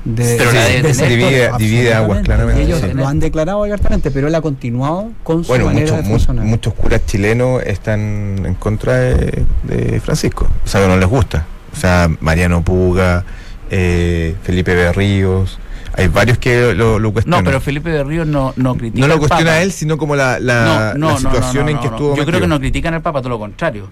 De, 0.05 0.35
Pero 0.37 0.51
la 0.53 0.65
sector, 0.65 1.07
Divide- 1.09 1.51
divide 1.57 1.93
aguas, 1.93 2.21
claramente, 2.21 2.61
Ellos 2.63 2.79
sí. 2.79 2.93
lo 2.93 3.05
han 3.07 3.19
declarado 3.19 3.61
abiertamente, 3.63 4.11
pero 4.11 4.27
él 4.29 4.35
ha 4.35 4.41
continuado 4.41 5.11
con 5.23 5.43
su 5.43 5.49
Bueno, 5.49 5.65
manera 5.65 5.91
muchos, 5.91 5.97
de 5.97 6.09
funcionar. 6.09 6.45
muchos 6.45 6.73
curas 6.73 7.05
chilenos 7.05 7.61
están 7.63 7.99
en 8.45 8.53
contra 8.55 8.93
de, 8.95 9.43
de 9.63 9.99
Francisco. 9.99 10.47
O 10.63 10.67
sea, 10.67 10.81
que 10.81 10.87
no 10.87 10.95
les 10.97 11.07
gusta. 11.09 11.45
O 11.73 11.75
sea, 11.75 12.09
Mariano 12.21 12.63
Puga, 12.63 13.25
eh, 13.69 14.35
Felipe 14.43 14.73
Berríos. 14.73 15.59
Hay 15.95 16.07
varios 16.07 16.37
que 16.37 16.73
lo, 16.73 16.97
lo 16.97 17.09
No, 17.09 17.13
cuestionan. 17.13 17.43
pero 17.43 17.59
Felipe 17.59 17.89
de 17.89 18.03
Ríos 18.05 18.25
no, 18.25 18.53
no 18.55 18.75
critica 18.75 19.01
No 19.01 19.07
lo 19.07 19.13
al 19.15 19.19
cuestiona 19.19 19.51
Papa. 19.51 19.61
él, 19.63 19.71
sino 19.73 19.97
como 19.97 20.15
la, 20.15 20.39
la, 20.39 20.93
no, 20.95 20.97
no, 20.97 21.07
la 21.07 21.13
no, 21.13 21.17
situación 21.19 21.65
no, 21.65 21.69
en 21.71 21.75
no, 21.75 21.81
que 21.81 21.87
no. 21.89 21.95
estuvo 21.95 22.15
Yo 22.15 22.25
creo 22.25 22.39
que 22.39 22.47
no 22.47 22.57
critican 22.59 22.93
al 22.93 23.01
Papa, 23.01 23.19
todo 23.19 23.29
lo 23.29 23.39
contrario. 23.39 23.89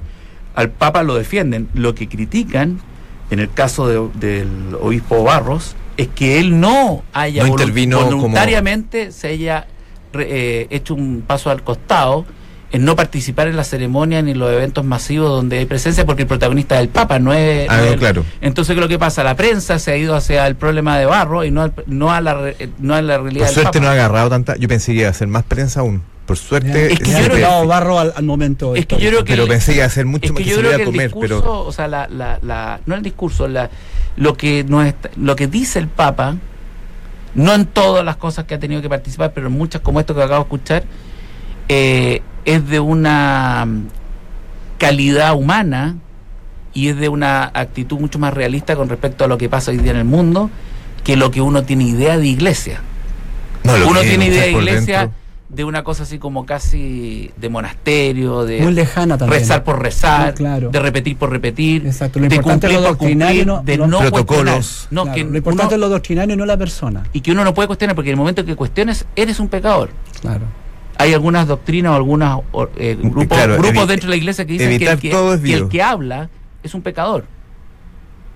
Al 0.55 0.69
Papa 0.69 1.03
lo 1.03 1.15
defienden. 1.15 1.67
Lo 1.73 1.93
que 1.95 2.07
critican, 2.07 2.79
en 3.29 3.39
el 3.39 3.51
caso 3.51 3.87
de- 3.89 4.09
del 4.19 4.47
obispo 4.79 5.21
Barros, 5.23 5.75
es 5.97 6.07
que 6.10 6.39
él 6.39 6.60
no 6.60 7.03
haya 7.13 7.43
No 7.43 7.49
como- 7.55 8.05
voluntariamente 8.05 9.12
se 9.12 9.27
haya 9.29 9.67
eh, 10.13 10.67
hecho 10.69 10.93
un 10.95 11.23
paso 11.25 11.49
al 11.49 11.63
costado 11.63 12.25
en 12.71 12.83
no 12.83 12.95
participar 12.95 13.47
en 13.47 13.55
la 13.55 13.63
ceremonia 13.63 14.21
ni 14.21 14.31
en 14.31 14.39
los 14.39 14.51
eventos 14.51 14.83
masivos 14.83 15.29
donde 15.29 15.57
hay 15.60 15.65
presencia 15.65 16.05
porque 16.05 16.23
el 16.23 16.27
protagonista 16.27 16.75
es 16.75 16.81
el 16.81 16.89
Papa, 16.89 17.17
no 17.17 17.31
es... 17.33 17.67
Ah, 17.69 17.77
no 17.77 17.83
el- 17.93 17.99
claro. 17.99 18.25
Entonces, 18.41 18.73
¿qué 18.73 18.79
es 18.79 18.83
lo 18.83 18.89
que 18.89 18.99
pasa? 18.99 19.23
La 19.23 19.36
prensa 19.36 19.79
se 19.79 19.91
ha 19.91 19.97
ido 19.97 20.15
hacia 20.15 20.45
el 20.47 20.55
problema 20.55 20.97
de 20.99 21.05
Barro 21.05 21.45
y 21.45 21.51
no, 21.51 21.62
al- 21.63 21.73
no, 21.86 22.12
a, 22.12 22.19
la, 22.19 22.33
re- 22.33 22.69
no 22.79 22.93
a 22.93 23.01
la 23.01 23.17
realidad 23.19 23.45
Por 23.45 23.55
del 23.55 23.63
suerte 23.63 23.79
Papa. 23.79 23.86
no 23.86 23.88
ha 23.88 23.93
agarrado 23.93 24.29
tanta. 24.29 24.55
Yo 24.57 24.67
pensé 24.67 24.91
que 24.93 24.99
iba 24.99 25.10
a 25.10 25.13
ser 25.13 25.27
más 25.29 25.43
prensa 25.43 25.79
aún. 25.79 26.01
Por 26.27 26.37
suerte. 26.37 26.93
Es 26.93 26.99
que 26.99 27.09
yo 27.11 27.17
han 27.17 27.23
creo 27.29 27.61
que- 27.61 27.67
barro 27.67 27.97
al, 27.99 28.13
al 28.15 28.23
momento. 28.25 28.75
Es 28.75 28.85
que 28.85 28.97
yo 28.97 29.09
creo 29.09 29.23
que 29.23 29.31
pero 29.33 29.43
el- 29.43 29.49
pensé 29.49 29.71
que 29.71 29.77
iba 29.77 29.85
a 29.87 29.89
ser 29.89 30.05
mucho 30.05 30.25
es 30.27 30.31
más 30.33 30.37
que 30.37 30.43
que 30.43 30.49
yo 30.51 30.57
creo 30.57 30.69
iba 30.71 30.75
que 30.77 30.83
a 30.83 30.85
el 30.85 30.91
comer, 30.91 31.07
discurso, 31.07 31.39
pero. 31.41 31.59
o 31.65 31.71
sea, 31.71 31.87
la, 31.87 32.07
la, 32.09 32.37
la- 32.43 32.79
no 32.85 32.93
el 32.95 33.01
discurso, 33.01 33.47
la, 33.47 33.69
lo 34.17 34.35
que 34.37 34.63
no 34.67 34.83
está- 34.83 35.09
lo 35.15 35.35
que 35.35 35.47
dice 35.47 35.79
el 35.79 35.87
Papa, 35.87 36.35
no 37.33 37.53
en 37.55 37.65
todas 37.65 38.03
las 38.05 38.17
cosas 38.17 38.45
que 38.45 38.53
ha 38.55 38.59
tenido 38.59 38.81
que 38.81 38.89
participar, 38.89 39.31
pero 39.33 39.47
en 39.47 39.53
muchas 39.53 39.81
como 39.81 39.99
esto 39.99 40.13
que 40.13 40.21
acabo 40.21 40.39
de 40.43 40.43
escuchar, 40.43 40.83
eh, 41.69 42.21
es 42.45 42.67
de 42.69 42.79
una 42.79 43.65
mm, 43.65 43.87
calidad 44.77 45.33
humana 45.35 45.95
y 46.73 46.89
es 46.89 46.97
de 46.97 47.09
una 47.09 47.43
actitud 47.53 47.99
mucho 47.99 48.19
más 48.19 48.33
realista 48.33 48.75
con 48.75 48.89
respecto 48.89 49.23
a 49.23 49.27
lo 49.27 49.37
que 49.37 49.49
pasa 49.49 49.71
hoy 49.71 49.77
día 49.77 49.91
en 49.91 49.97
el 49.97 50.05
mundo 50.05 50.49
que 51.03 51.15
lo 51.15 51.31
que 51.31 51.41
uno 51.41 51.63
tiene 51.63 51.85
idea 51.85 52.17
de 52.17 52.27
iglesia. 52.27 52.81
No, 53.63 53.77
lo 53.77 53.87
uno 53.89 54.01
que 54.01 54.09
tiene 54.09 54.27
idea 54.27 54.43
de 54.43 54.51
iglesia 54.51 54.99
dentro. 55.01 55.17
De 55.49 55.63
una 55.63 55.83
cosa 55.83 56.03
así 56.03 56.19
como 56.19 56.45
casi 56.45 57.31
de 57.38 57.47
monasterio, 57.49 58.43
de 58.43 58.60
Muy 58.62 58.73
lejana 58.73 59.17
también. 59.17 59.39
rezar 59.39 59.63
por 59.63 59.81
rezar, 59.81 60.33
claro. 60.33 60.69
de 60.69 60.79
repetir 60.79 61.15
por 61.15 61.29
repetir, 61.31 61.86
Exacto, 61.86 62.19
lo 62.19 62.27
de 62.27 62.36
importante 62.36 62.67
es 62.67 62.73
cumplir 62.73 62.81
lo 62.83 62.88
por 62.89 62.97
cumplir, 62.97 63.17
doctrinario, 63.17 63.45
no- 63.45 63.62
de 63.63 63.77
no- 63.77 63.99
Protocolos. 63.99 64.88
No, 64.91 65.03
Claro, 65.03 65.15
que 65.15 65.23
lo 65.23 65.38
importante 65.38 65.75
uno- 65.75 65.75
es 65.75 65.79
lo 65.79 65.89
doctrinario, 65.89 66.36
no 66.36 66.45
la 66.45 66.57
persona. 66.57 67.03
y 67.13 67.21
que 67.21 67.31
uno 67.31 67.45
no 67.45 67.53
puede 67.53 67.67
cuestionar, 67.67 67.95
porque 67.95 68.10
en 68.10 68.15
el 68.15 68.17
momento 68.19 68.43
que 68.43 68.55
cuestiones, 68.57 69.05
eres 69.15 69.39
un 69.39 69.47
pecador. 69.47 69.89
Claro. 70.19 70.41
Hay 70.97 71.13
algunas 71.13 71.47
doctrinas 71.47 71.93
o 71.93 71.95
algunos 71.95 72.41
eh, 72.75 72.97
grupos, 72.99 73.27
Claro, 73.27 73.57
grupos 73.57 73.88
dentro 73.88 74.07
de 74.07 74.15
la 74.15 74.17
iglesia 74.17 74.45
que 74.45 74.53
dicen 74.53 74.67
que 74.79 74.89
el 74.89 74.99
que, 74.99 75.10
es 75.12 75.62
el 75.62 75.69
que 75.69 75.81
habla 75.81 76.29
es 76.63 76.73
un 76.73 76.81
pecador. 76.81 77.23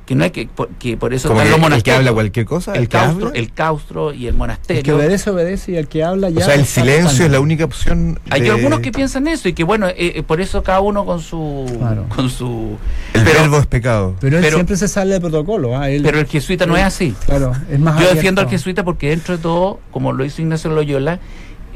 Que 0.06 0.16
no 0.16 0.24
hay 0.24 0.32
que, 0.32 0.48
por, 0.48 0.68
que 0.70 0.98
por 0.98 1.14
eso 1.14 1.28
están 1.30 1.38
los 1.38 1.48
el 1.48 1.54
que 1.56 1.62
monasterios. 1.62 2.00
habla 2.00 2.12
cualquier 2.14 2.46
cosa, 2.46 2.74
el, 2.74 2.90
el 2.92 2.96
habla. 2.98 3.32
el 3.34 3.52
claustro 3.52 4.12
y 4.14 4.24
el 4.24 4.26
El 4.28 4.32
que 4.34 4.38
monasterio. 4.38 4.96
obedece, 4.98 5.30
obedece 5.30 5.72
y 5.72 5.76
el 5.78 5.88
que 5.88 6.04
habla 6.04 6.30
ya. 6.32 6.40
o 6.40 6.44
sea, 6.46 6.56
el 6.56 6.66
silencio 6.66 7.26
es 7.26 7.32
la 7.32 7.40
única 7.40 7.64
opción. 7.66 8.20
Hay 8.30 8.42
de- 8.42 8.50
algunos 8.50 8.80
que 8.82 8.92
piensan 8.92 9.28
eso 9.28 9.48
y 9.48 9.54
que 9.54 9.64
bueno, 9.64 9.88
eh, 9.88 9.96
eh, 9.98 10.24
por 10.24 10.42
eso 10.42 10.64
cada 10.64 10.82
uno 10.82 11.06
con 11.06 11.22
su 11.22 11.66
Claro. 11.80 12.08
con 12.14 12.30
su 12.30 12.78
El 13.14 13.24
pero- 13.24 13.42
verbo 13.42 13.58
es 13.60 13.68
pecado. 13.68 14.16
Pero 14.20 14.38
él 14.38 14.44
pero- 14.44 14.58
siempre 14.58 14.76
se 14.76 14.88
sale 14.88 15.12
del 15.14 15.22
protocolo. 15.22 15.78
¿ah? 15.78 15.90
Él- 15.90 16.02
pero 16.04 16.20
el 16.20 16.26
jesuita 16.26 16.66
no 16.66 16.76
es 16.76 16.84
así. 16.84 17.16
Claro, 17.26 17.54
es 17.70 17.80
más 17.80 17.94
Yo 17.94 18.00
abierto. 18.00 18.16
defiendo 18.16 18.42
al 18.42 18.50
jesuita 18.50 18.84
porque 18.84 19.10
dentro 19.12 19.38
de 19.38 19.44
todo, 19.44 19.80
como 19.92 20.12
lo 20.14 20.26
hizo 20.26 20.42
Ignacio 20.42 20.72
Loyola, 20.72 21.20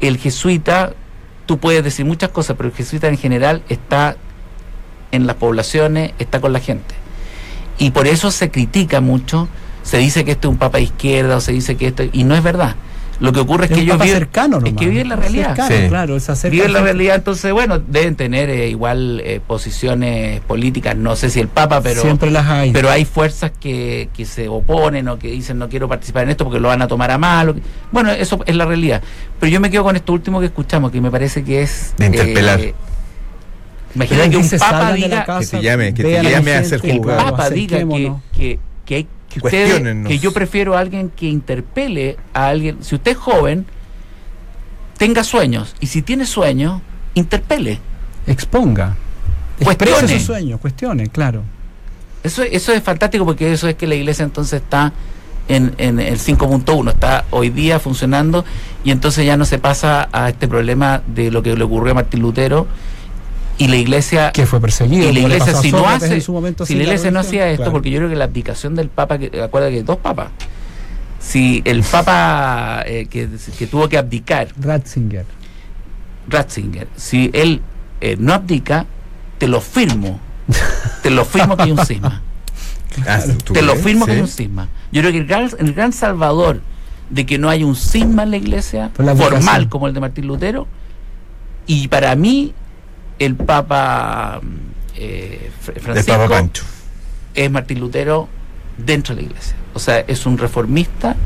el 0.00 0.18
jesuita, 0.18 0.92
tú 1.46 1.58
puedes 1.58 1.82
decir 1.84 2.04
muchas 2.04 2.30
cosas, 2.30 2.56
pero 2.56 2.68
el 2.68 2.74
jesuita 2.74 3.06
en 3.08 3.16
general 3.16 3.62
está 3.68 4.16
en 5.12 5.26
las 5.28 5.36
poblaciones, 5.36 6.12
está 6.18 6.40
con 6.40 6.52
la 6.52 6.60
gente. 6.60 6.94
Y 7.78 7.90
por 7.90 8.06
eso 8.06 8.30
se 8.30 8.50
critica 8.50 9.00
mucho, 9.00 9.48
se 9.82 9.98
dice 9.98 10.24
que 10.24 10.32
este 10.32 10.46
es 10.46 10.50
un 10.50 10.58
papa 10.58 10.78
de 10.78 10.84
izquierda 10.84 11.36
o 11.36 11.40
se 11.40 11.52
dice 11.52 11.76
que 11.76 11.88
esto, 11.88 12.04
y 12.12 12.24
no 12.24 12.34
es 12.34 12.42
verdad. 12.42 12.74
Lo 13.18 13.32
que 13.32 13.40
ocurre 13.40 13.64
es, 13.64 13.70
Es 13.70 13.76
que 13.78 13.82
ellos 13.84 13.98
viven, 13.98 14.12
cercano 14.18 14.58
es 14.58 14.64
nomás. 14.64 14.78
que 14.78 14.88
viven 14.90 15.08
la 15.08 15.16
realidad. 15.16 15.56
Cercano, 15.56 15.74
Sí. 15.74 15.88
claro, 15.88 16.16
acerca 16.16 16.48
Viven 16.50 16.72
la 16.74 16.82
realidad, 16.82 17.16
entonces, 17.16 17.50
bueno, 17.50 17.78
deben 17.78 18.14
tener 18.14 18.50
eh, 18.50 18.68
igual 18.68 19.22
eh, 19.24 19.40
posiciones 19.46 20.40
políticas, 20.42 20.96
no 20.96 21.16
sé 21.16 21.30
si 21.30 21.40
el 21.40 21.48
Papa, 21.48 21.80
pero 21.80 22.02
Siempre 22.02 22.30
las 22.30 22.44
hay. 22.46 22.72
pero 22.72 22.90
hay 22.90 23.06
fuerzas 23.06 23.52
que, 23.58 24.10
que 24.14 24.26
se 24.26 24.48
oponen 24.48 25.08
o 25.08 25.18
que 25.18 25.28
dicen 25.30 25.58
no 25.58 25.70
quiero 25.70 25.88
participar 25.88 26.24
en 26.24 26.30
esto 26.30 26.44
porque 26.44 26.60
lo 26.60 26.68
van 26.68 26.82
a 26.82 26.88
tomar 26.88 27.10
a 27.10 27.16
mal. 27.16 27.54
Bueno, 27.90 28.10
eso 28.10 28.38
es 28.44 28.54
la 28.54 28.66
realidad. 28.66 29.00
Pero 29.40 29.50
yo 29.50 29.60
me 29.60 29.70
quedo 29.70 29.82
con 29.84 29.96
esto 29.96 30.12
último 30.12 30.38
que 30.40 30.46
escuchamos, 30.46 30.90
que 30.92 31.00
me 31.00 31.10
parece 31.10 31.42
que 31.42 31.62
es... 31.62 31.94
De 31.96 32.06
interpelar. 32.06 32.60
eh, 32.60 32.74
imagina 33.96 34.28
que 34.30 34.36
un 34.36 34.48
papa 34.48 34.58
salgan 34.58 34.94
de 34.94 35.00
la 35.00 35.06
diga... 35.06 35.24
casa, 35.24 35.50
Que 35.50 35.56
te 35.58 35.62
llame, 35.62 35.94
que 35.94 36.02
te 36.02 36.22
llame 36.22 36.54
a 36.54 36.62
que 36.62 36.90
el 36.90 36.98
juzgado. 36.98 37.24
Papa 37.30 37.50
diga 37.50 37.68
que, 37.68 37.74
acerquémonos. 37.84 38.22
que, 38.36 38.58
que 38.84 38.94
hay 38.94 39.06
que 39.28 39.38
ustedes- 39.40 39.68
Cuestiónennos. 39.70 40.08
que 40.08 40.18
yo 40.18 40.32
prefiero 40.32 40.76
a 40.76 40.80
alguien 40.80 41.10
que 41.10 41.26
interpele 41.26 42.16
a 42.32 42.48
alguien. 42.48 42.78
Si 42.82 42.94
usted 42.94 43.12
es 43.12 43.16
joven, 43.18 43.66
tenga 44.98 45.24
sueños. 45.24 45.74
Y 45.80 45.86
si 45.88 46.02
tiene 46.02 46.26
sueños, 46.26 46.80
interpele. 47.14 47.80
Exponga. 48.26 48.96
Cuestione. 49.62 50.08
Sus 50.08 50.22
sueños, 50.22 50.60
cuestione, 50.60 51.06
claro. 51.08 51.42
Eso, 52.22 52.42
eso 52.42 52.72
es 52.72 52.82
fantástico 52.82 53.24
porque 53.24 53.52
eso 53.52 53.68
es 53.68 53.74
que 53.76 53.86
la 53.86 53.94
iglesia 53.94 54.24
entonces 54.24 54.60
está 54.62 54.92
en, 55.48 55.74
en 55.78 56.00
el 56.00 56.18
5.1, 56.18 56.90
está 56.90 57.24
hoy 57.30 57.50
día 57.50 57.78
funcionando 57.78 58.44
y 58.84 58.90
entonces 58.90 59.24
ya 59.24 59.36
no 59.36 59.44
se 59.44 59.58
pasa 59.58 60.08
a 60.12 60.28
este 60.28 60.48
problema 60.48 61.02
de 61.06 61.30
lo 61.30 61.42
que 61.42 61.54
le 61.56 61.62
ocurrió 61.64 61.92
a 61.92 61.94
Martín 61.94 62.20
Lutero 62.20 62.66
y 63.58 63.68
la 63.68 63.76
iglesia 63.76 64.32
Que 64.32 64.46
fue 64.46 64.60
perseguido. 64.60 65.08
y 65.08 65.12
la 65.12 65.20
iglesia 65.20 65.54
si 65.54 65.72
no 65.72 65.88
hace 65.88 66.14
en 66.14 66.20
su 66.20 66.32
momento 66.32 66.66
si 66.66 66.74
la 66.74 66.82
iglesia 66.84 67.10
no 67.10 67.20
hacía 67.20 67.48
esto 67.48 67.64
claro. 67.64 67.72
porque 67.72 67.90
yo 67.90 67.98
creo 67.98 68.08
que 68.10 68.16
la 68.16 68.24
abdicación 68.24 68.74
del 68.74 68.88
papa 68.88 69.18
que 69.18 69.40
acuerda 69.42 69.68
que 69.70 69.76
hay 69.76 69.82
dos 69.82 69.98
papas 69.98 70.28
si 71.18 71.62
el 71.64 71.82
papa 71.82 72.82
eh, 72.86 73.06
que, 73.08 73.28
que 73.58 73.66
tuvo 73.66 73.88
que 73.88 73.98
abdicar 73.98 74.48
Ratzinger. 74.60 75.24
Ratzinger 76.28 76.88
si 76.96 77.30
él 77.32 77.62
eh, 78.00 78.16
no 78.18 78.34
abdica 78.34 78.86
te 79.38 79.48
lo 79.48 79.60
firmo 79.60 80.20
te 81.02 81.10
lo 81.10 81.24
firmo 81.24 81.56
que 81.56 81.62
hay 81.64 81.72
un 81.72 81.84
cisma 81.86 82.22
Ah, 83.06 83.20
¿tú 83.44 83.52
te 83.52 83.60
lo 83.60 83.76
firmo 83.76 84.06
que 84.06 84.12
hay 84.12 84.20
un 84.20 84.28
cisma. 84.28 84.68
Yo 84.90 85.02
creo 85.02 85.12
que 85.12 85.18
el 85.18 85.26
gran, 85.26 85.50
el 85.58 85.74
gran 85.74 85.92
salvador 85.92 86.62
de 87.10 87.26
que 87.26 87.36
no 87.36 87.50
haya 87.50 87.66
un 87.66 87.76
cisma 87.76 88.22
en 88.22 88.30
la 88.30 88.36
iglesia, 88.38 88.90
la 88.96 89.14
formal 89.14 89.68
como 89.68 89.86
el 89.86 89.92
de 89.92 90.00
Martín 90.00 90.26
Lutero, 90.26 90.66
y 91.66 91.88
para 91.88 92.14
mí 92.16 92.54
el 93.18 93.36
Papa 93.36 94.40
eh, 94.96 95.50
Francisco 95.60 96.12
Papa 96.12 96.28
Pancho. 96.28 96.64
es 97.34 97.50
Martín 97.50 97.80
Lutero 97.80 98.28
dentro 98.78 99.14
de 99.14 99.22
la 99.22 99.28
iglesia. 99.28 99.56
O 99.74 99.78
sea, 99.78 100.00
es 100.00 100.26
un 100.26 100.38
reformista 100.38 101.16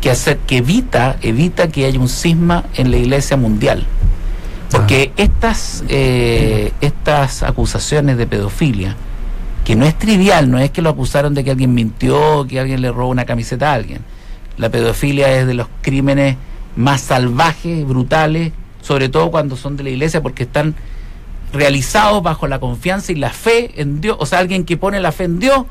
que 0.00 0.10
hacer, 0.10 0.38
que 0.38 0.58
evita, 0.58 1.16
evita 1.22 1.68
que 1.68 1.84
haya 1.84 2.00
un 2.00 2.08
cisma 2.08 2.64
en 2.74 2.90
la 2.90 2.96
iglesia 2.96 3.36
mundial. 3.36 3.86
Porque 4.70 5.12
estas, 5.16 5.82
eh, 5.88 6.72
estas 6.80 7.42
acusaciones 7.42 8.16
de 8.16 8.26
pedofilia, 8.26 8.94
que 9.64 9.74
no 9.74 9.84
es 9.84 9.98
trivial, 9.98 10.48
no 10.50 10.58
es 10.58 10.70
que 10.70 10.80
lo 10.80 10.90
acusaron 10.90 11.34
de 11.34 11.42
que 11.42 11.50
alguien 11.50 11.74
mintió, 11.74 12.46
que 12.48 12.60
alguien 12.60 12.80
le 12.80 12.92
robó 12.92 13.08
una 13.08 13.24
camiseta 13.24 13.72
a 13.72 13.74
alguien. 13.74 14.00
La 14.56 14.68
pedofilia 14.68 15.32
es 15.32 15.46
de 15.46 15.54
los 15.54 15.66
crímenes 15.82 16.36
más 16.76 17.00
salvajes, 17.00 17.84
brutales, 17.84 18.52
sobre 18.80 19.08
todo 19.08 19.32
cuando 19.32 19.56
son 19.56 19.76
de 19.76 19.82
la 19.82 19.90
iglesia, 19.90 20.22
porque 20.22 20.44
están 20.44 20.76
realizados 21.52 22.22
bajo 22.22 22.46
la 22.46 22.58
confianza 22.60 23.12
y 23.12 23.16
la 23.16 23.30
fe 23.30 23.70
en 23.80 24.00
Dios. 24.00 24.16
O 24.20 24.26
sea, 24.26 24.38
alguien 24.38 24.64
que 24.64 24.76
pone 24.76 25.00
la 25.00 25.12
fe 25.12 25.24
en 25.24 25.38
Dios, 25.40 25.64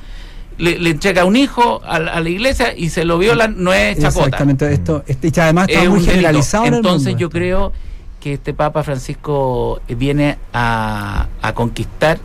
le, 0.58 0.78
le 0.78 0.90
entrega 0.90 1.24
un 1.26 1.36
hijo 1.38 1.82
a, 1.86 2.00
la- 2.00 2.12
a 2.12 2.20
la 2.20 2.30
iglesia 2.30 2.74
y 2.76 2.90
se 2.90 3.06
lo 3.06 3.18
violan, 3.18 3.56
no 3.64 3.72
es 3.74 3.98
chacota. 3.98 4.26
Exactamente, 4.26 4.74
esto, 4.74 5.04
este, 5.08 5.32
y 5.34 5.40
además 5.40 5.70
está 5.70 5.84
Es 5.84 5.90
muy 5.90 6.04
generalizado 6.04 6.66
en 6.66 6.74
el 6.74 6.78
Entonces 6.80 7.08
mundo 7.08 7.20
yo 7.20 7.28
esto. 7.28 7.38
creo 7.38 7.74
que 8.20 8.34
este 8.34 8.54
Papa 8.54 8.84
Francisco 8.84 9.82
viene 9.88 10.38
a, 10.52 11.28
a 11.42 11.54
conquistar 11.54 12.20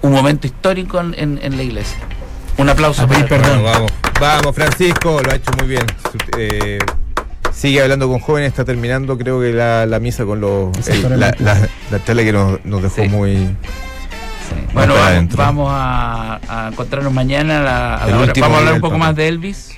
un 0.00 0.12
momento 0.12 0.46
histórico 0.46 0.98
en, 1.00 1.14
en- 1.18 1.38
en 1.42 1.56
la 1.58 1.62
iglesia. 1.62 1.98
Un 2.56 2.68
aplauso 2.70 3.02
A 3.02 3.06
para 3.06 3.26
perdón. 3.26 3.62
Bueno, 3.62 3.62
vamos, 3.64 3.92
vamos, 4.20 4.54
Francisco, 4.54 5.20
lo 5.22 5.30
ha 5.30 5.34
hecho 5.34 5.50
muy 5.58 5.68
bien. 5.68 5.86
Eh, 6.38 6.78
sigue 7.54 7.82
hablando 7.82 8.08
con 8.08 8.18
jóvenes, 8.20 8.48
está 8.50 8.64
terminando, 8.64 9.16
creo 9.18 9.40
que 9.40 9.52
la, 9.52 9.86
la 9.86 9.98
misa 10.00 10.24
con 10.24 10.40
los. 10.40 10.76
Sí, 10.80 10.92
el- 11.04 11.20
la, 11.20 11.34
la, 11.38 11.68
la 11.90 12.04
charla 12.04 12.22
que 12.22 12.32
nos, 12.32 12.64
nos 12.64 12.82
dejó 12.82 13.02
Sí. 13.02 13.08
muy. 13.08 13.36
Sí. 13.36 14.54
Bueno, 14.74 14.94
vamos, 15.36 15.68
a, 15.72 16.40
a 16.48 16.68
encontrarnos 16.68 17.12
mañana 17.12 17.60
a 17.60 17.62
la, 17.62 17.94
a 17.96 18.06
hora. 18.18 18.32
Vamos 18.40 18.56
a 18.56 18.58
hablar 18.58 18.74
un 18.74 18.80
poco 18.80 18.98
más 18.98 19.14
de 19.16 19.28
Elvis, 19.28 19.70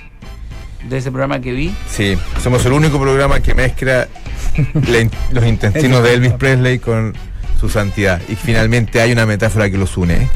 de 0.89 0.97
ese 0.97 1.11
programa 1.11 1.39
que 1.39 1.51
vi. 1.51 1.73
Sí, 1.89 2.17
somos 2.43 2.65
el 2.65 2.73
único 2.73 2.99
programa 2.99 3.39
que 3.39 3.53
mezcla 3.53 4.07
los 5.31 5.45
intestinos 5.45 6.03
de 6.03 6.13
Elvis 6.13 6.33
Presley 6.33 6.79
con 6.79 7.13
su 7.59 7.69
santidad. 7.69 8.21
Y 8.27 8.35
finalmente 8.35 8.99
hay 9.01 9.11
una 9.11 9.25
metáfora 9.25 9.69
que 9.69 9.77
los 9.77 9.95
une. 9.97 10.15
¿eh? 10.15 10.27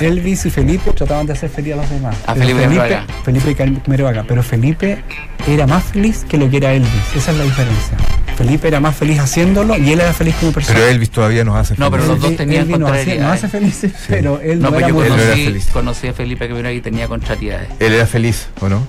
Elvis 0.00 0.46
y 0.46 0.50
Felipe 0.50 0.90
trataban 0.92 1.26
de 1.26 1.32
hacer 1.32 1.48
feliz 1.50 1.74
a 1.74 1.76
los 1.76 1.90
demás. 1.90 2.16
A 2.26 2.34
Pero 2.34 2.46
Felipe 2.46 2.68
Felipe. 2.68 3.00
Felipe 3.24 3.54
Camerovaca, 3.84 4.24
pero 4.26 4.42
Felipe 4.42 5.02
era 5.46 5.66
más 5.66 5.84
feliz 5.84 6.24
que 6.28 6.36
lo 6.36 6.50
que 6.50 6.58
era 6.58 6.72
Elvis. 6.72 6.90
Esa 7.14 7.30
es 7.32 7.38
la 7.38 7.44
diferencia. 7.44 7.96
Felipe 8.36 8.68
era 8.68 8.80
más 8.80 8.94
feliz 8.94 9.18
haciéndolo 9.18 9.78
y 9.78 9.92
él 9.92 10.00
era 10.00 10.12
feliz 10.12 10.34
como 10.38 10.52
persona. 10.52 10.78
Pero 10.78 10.90
Elvis 10.90 11.10
todavía 11.10 11.42
nos 11.44 11.56
hace 11.56 11.74
No, 11.78 11.90
pero 11.90 12.02
felices. 12.02 12.22
los 12.22 12.30
dos 12.30 12.36
tenían 12.36 12.62
Elvis 12.64 12.78
nos, 12.78 12.90
hace 12.90 13.48
felices, 13.48 13.92
pero 14.08 14.40
él 14.40 14.60
No, 14.60 14.64
no, 14.70 14.72
pues 14.72 14.78
era 14.80 14.88
yo 14.88 14.94
muy 14.94 15.04
Él 15.04 15.08
no 15.10 15.14
era 15.16 15.24
conocí, 15.24 15.44
feliz. 15.46 15.66
conocí 15.72 16.08
a 16.08 16.12
Felipe 16.12 16.48
que 16.48 16.74
y 16.74 16.80
tenía 16.82 17.08
contrariedades. 17.08 17.68
Él 17.80 17.94
era 17.94 18.06
feliz, 18.06 18.48
¿o 18.60 18.68
no? 18.68 18.86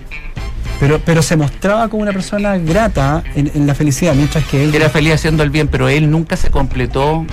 pero, 0.80 1.00
pero 1.04 1.22
se 1.22 1.36
mostraba 1.38 1.88
como 1.88 2.04
una 2.04 2.12
persona 2.12 2.58
grata 2.58 3.24
en, 3.36 3.50
en 3.56 3.66
la 3.66 3.74
felicidad, 3.74 4.14
mientras 4.16 4.44
que 4.46 4.64
él 4.64 4.76
Era 4.76 4.90
feliz 4.90 5.14
haciendo 5.14 5.44
el 5.44 5.50
bien, 5.50 5.68
pero 5.70 5.88
él 5.90 6.12
nunca 6.12 6.36
se 6.36 6.50
completó 6.50 7.26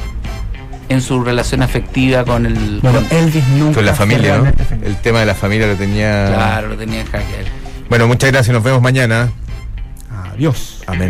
en 0.88 1.00
su 1.00 1.22
relación 1.22 1.62
afectiva 1.62 2.24
con 2.24 2.46
el... 2.46 2.80
Bueno, 2.82 3.00
con- 3.08 3.16
Elvis 3.18 3.46
nunca 3.48 3.74
Con 3.76 3.86
la 3.86 3.94
familia, 3.94 4.38
¿no? 4.38 4.52
El 4.84 4.96
tema 4.96 5.20
de 5.20 5.26
la 5.26 5.34
familia 5.34 5.66
lo 5.66 5.74
tenía. 5.76 6.26
claro, 6.26 6.68
lo 6.68 6.76
tenía 6.76 7.04
en. 7.04 7.46
Bueno, 7.88 8.06
muchas 8.06 8.30
gracias, 8.32 8.52
nos 8.54 8.62
vemos 8.62 8.80
mañana. 8.82 9.30
Adiós. 10.32 10.82
Amén. 10.86 11.00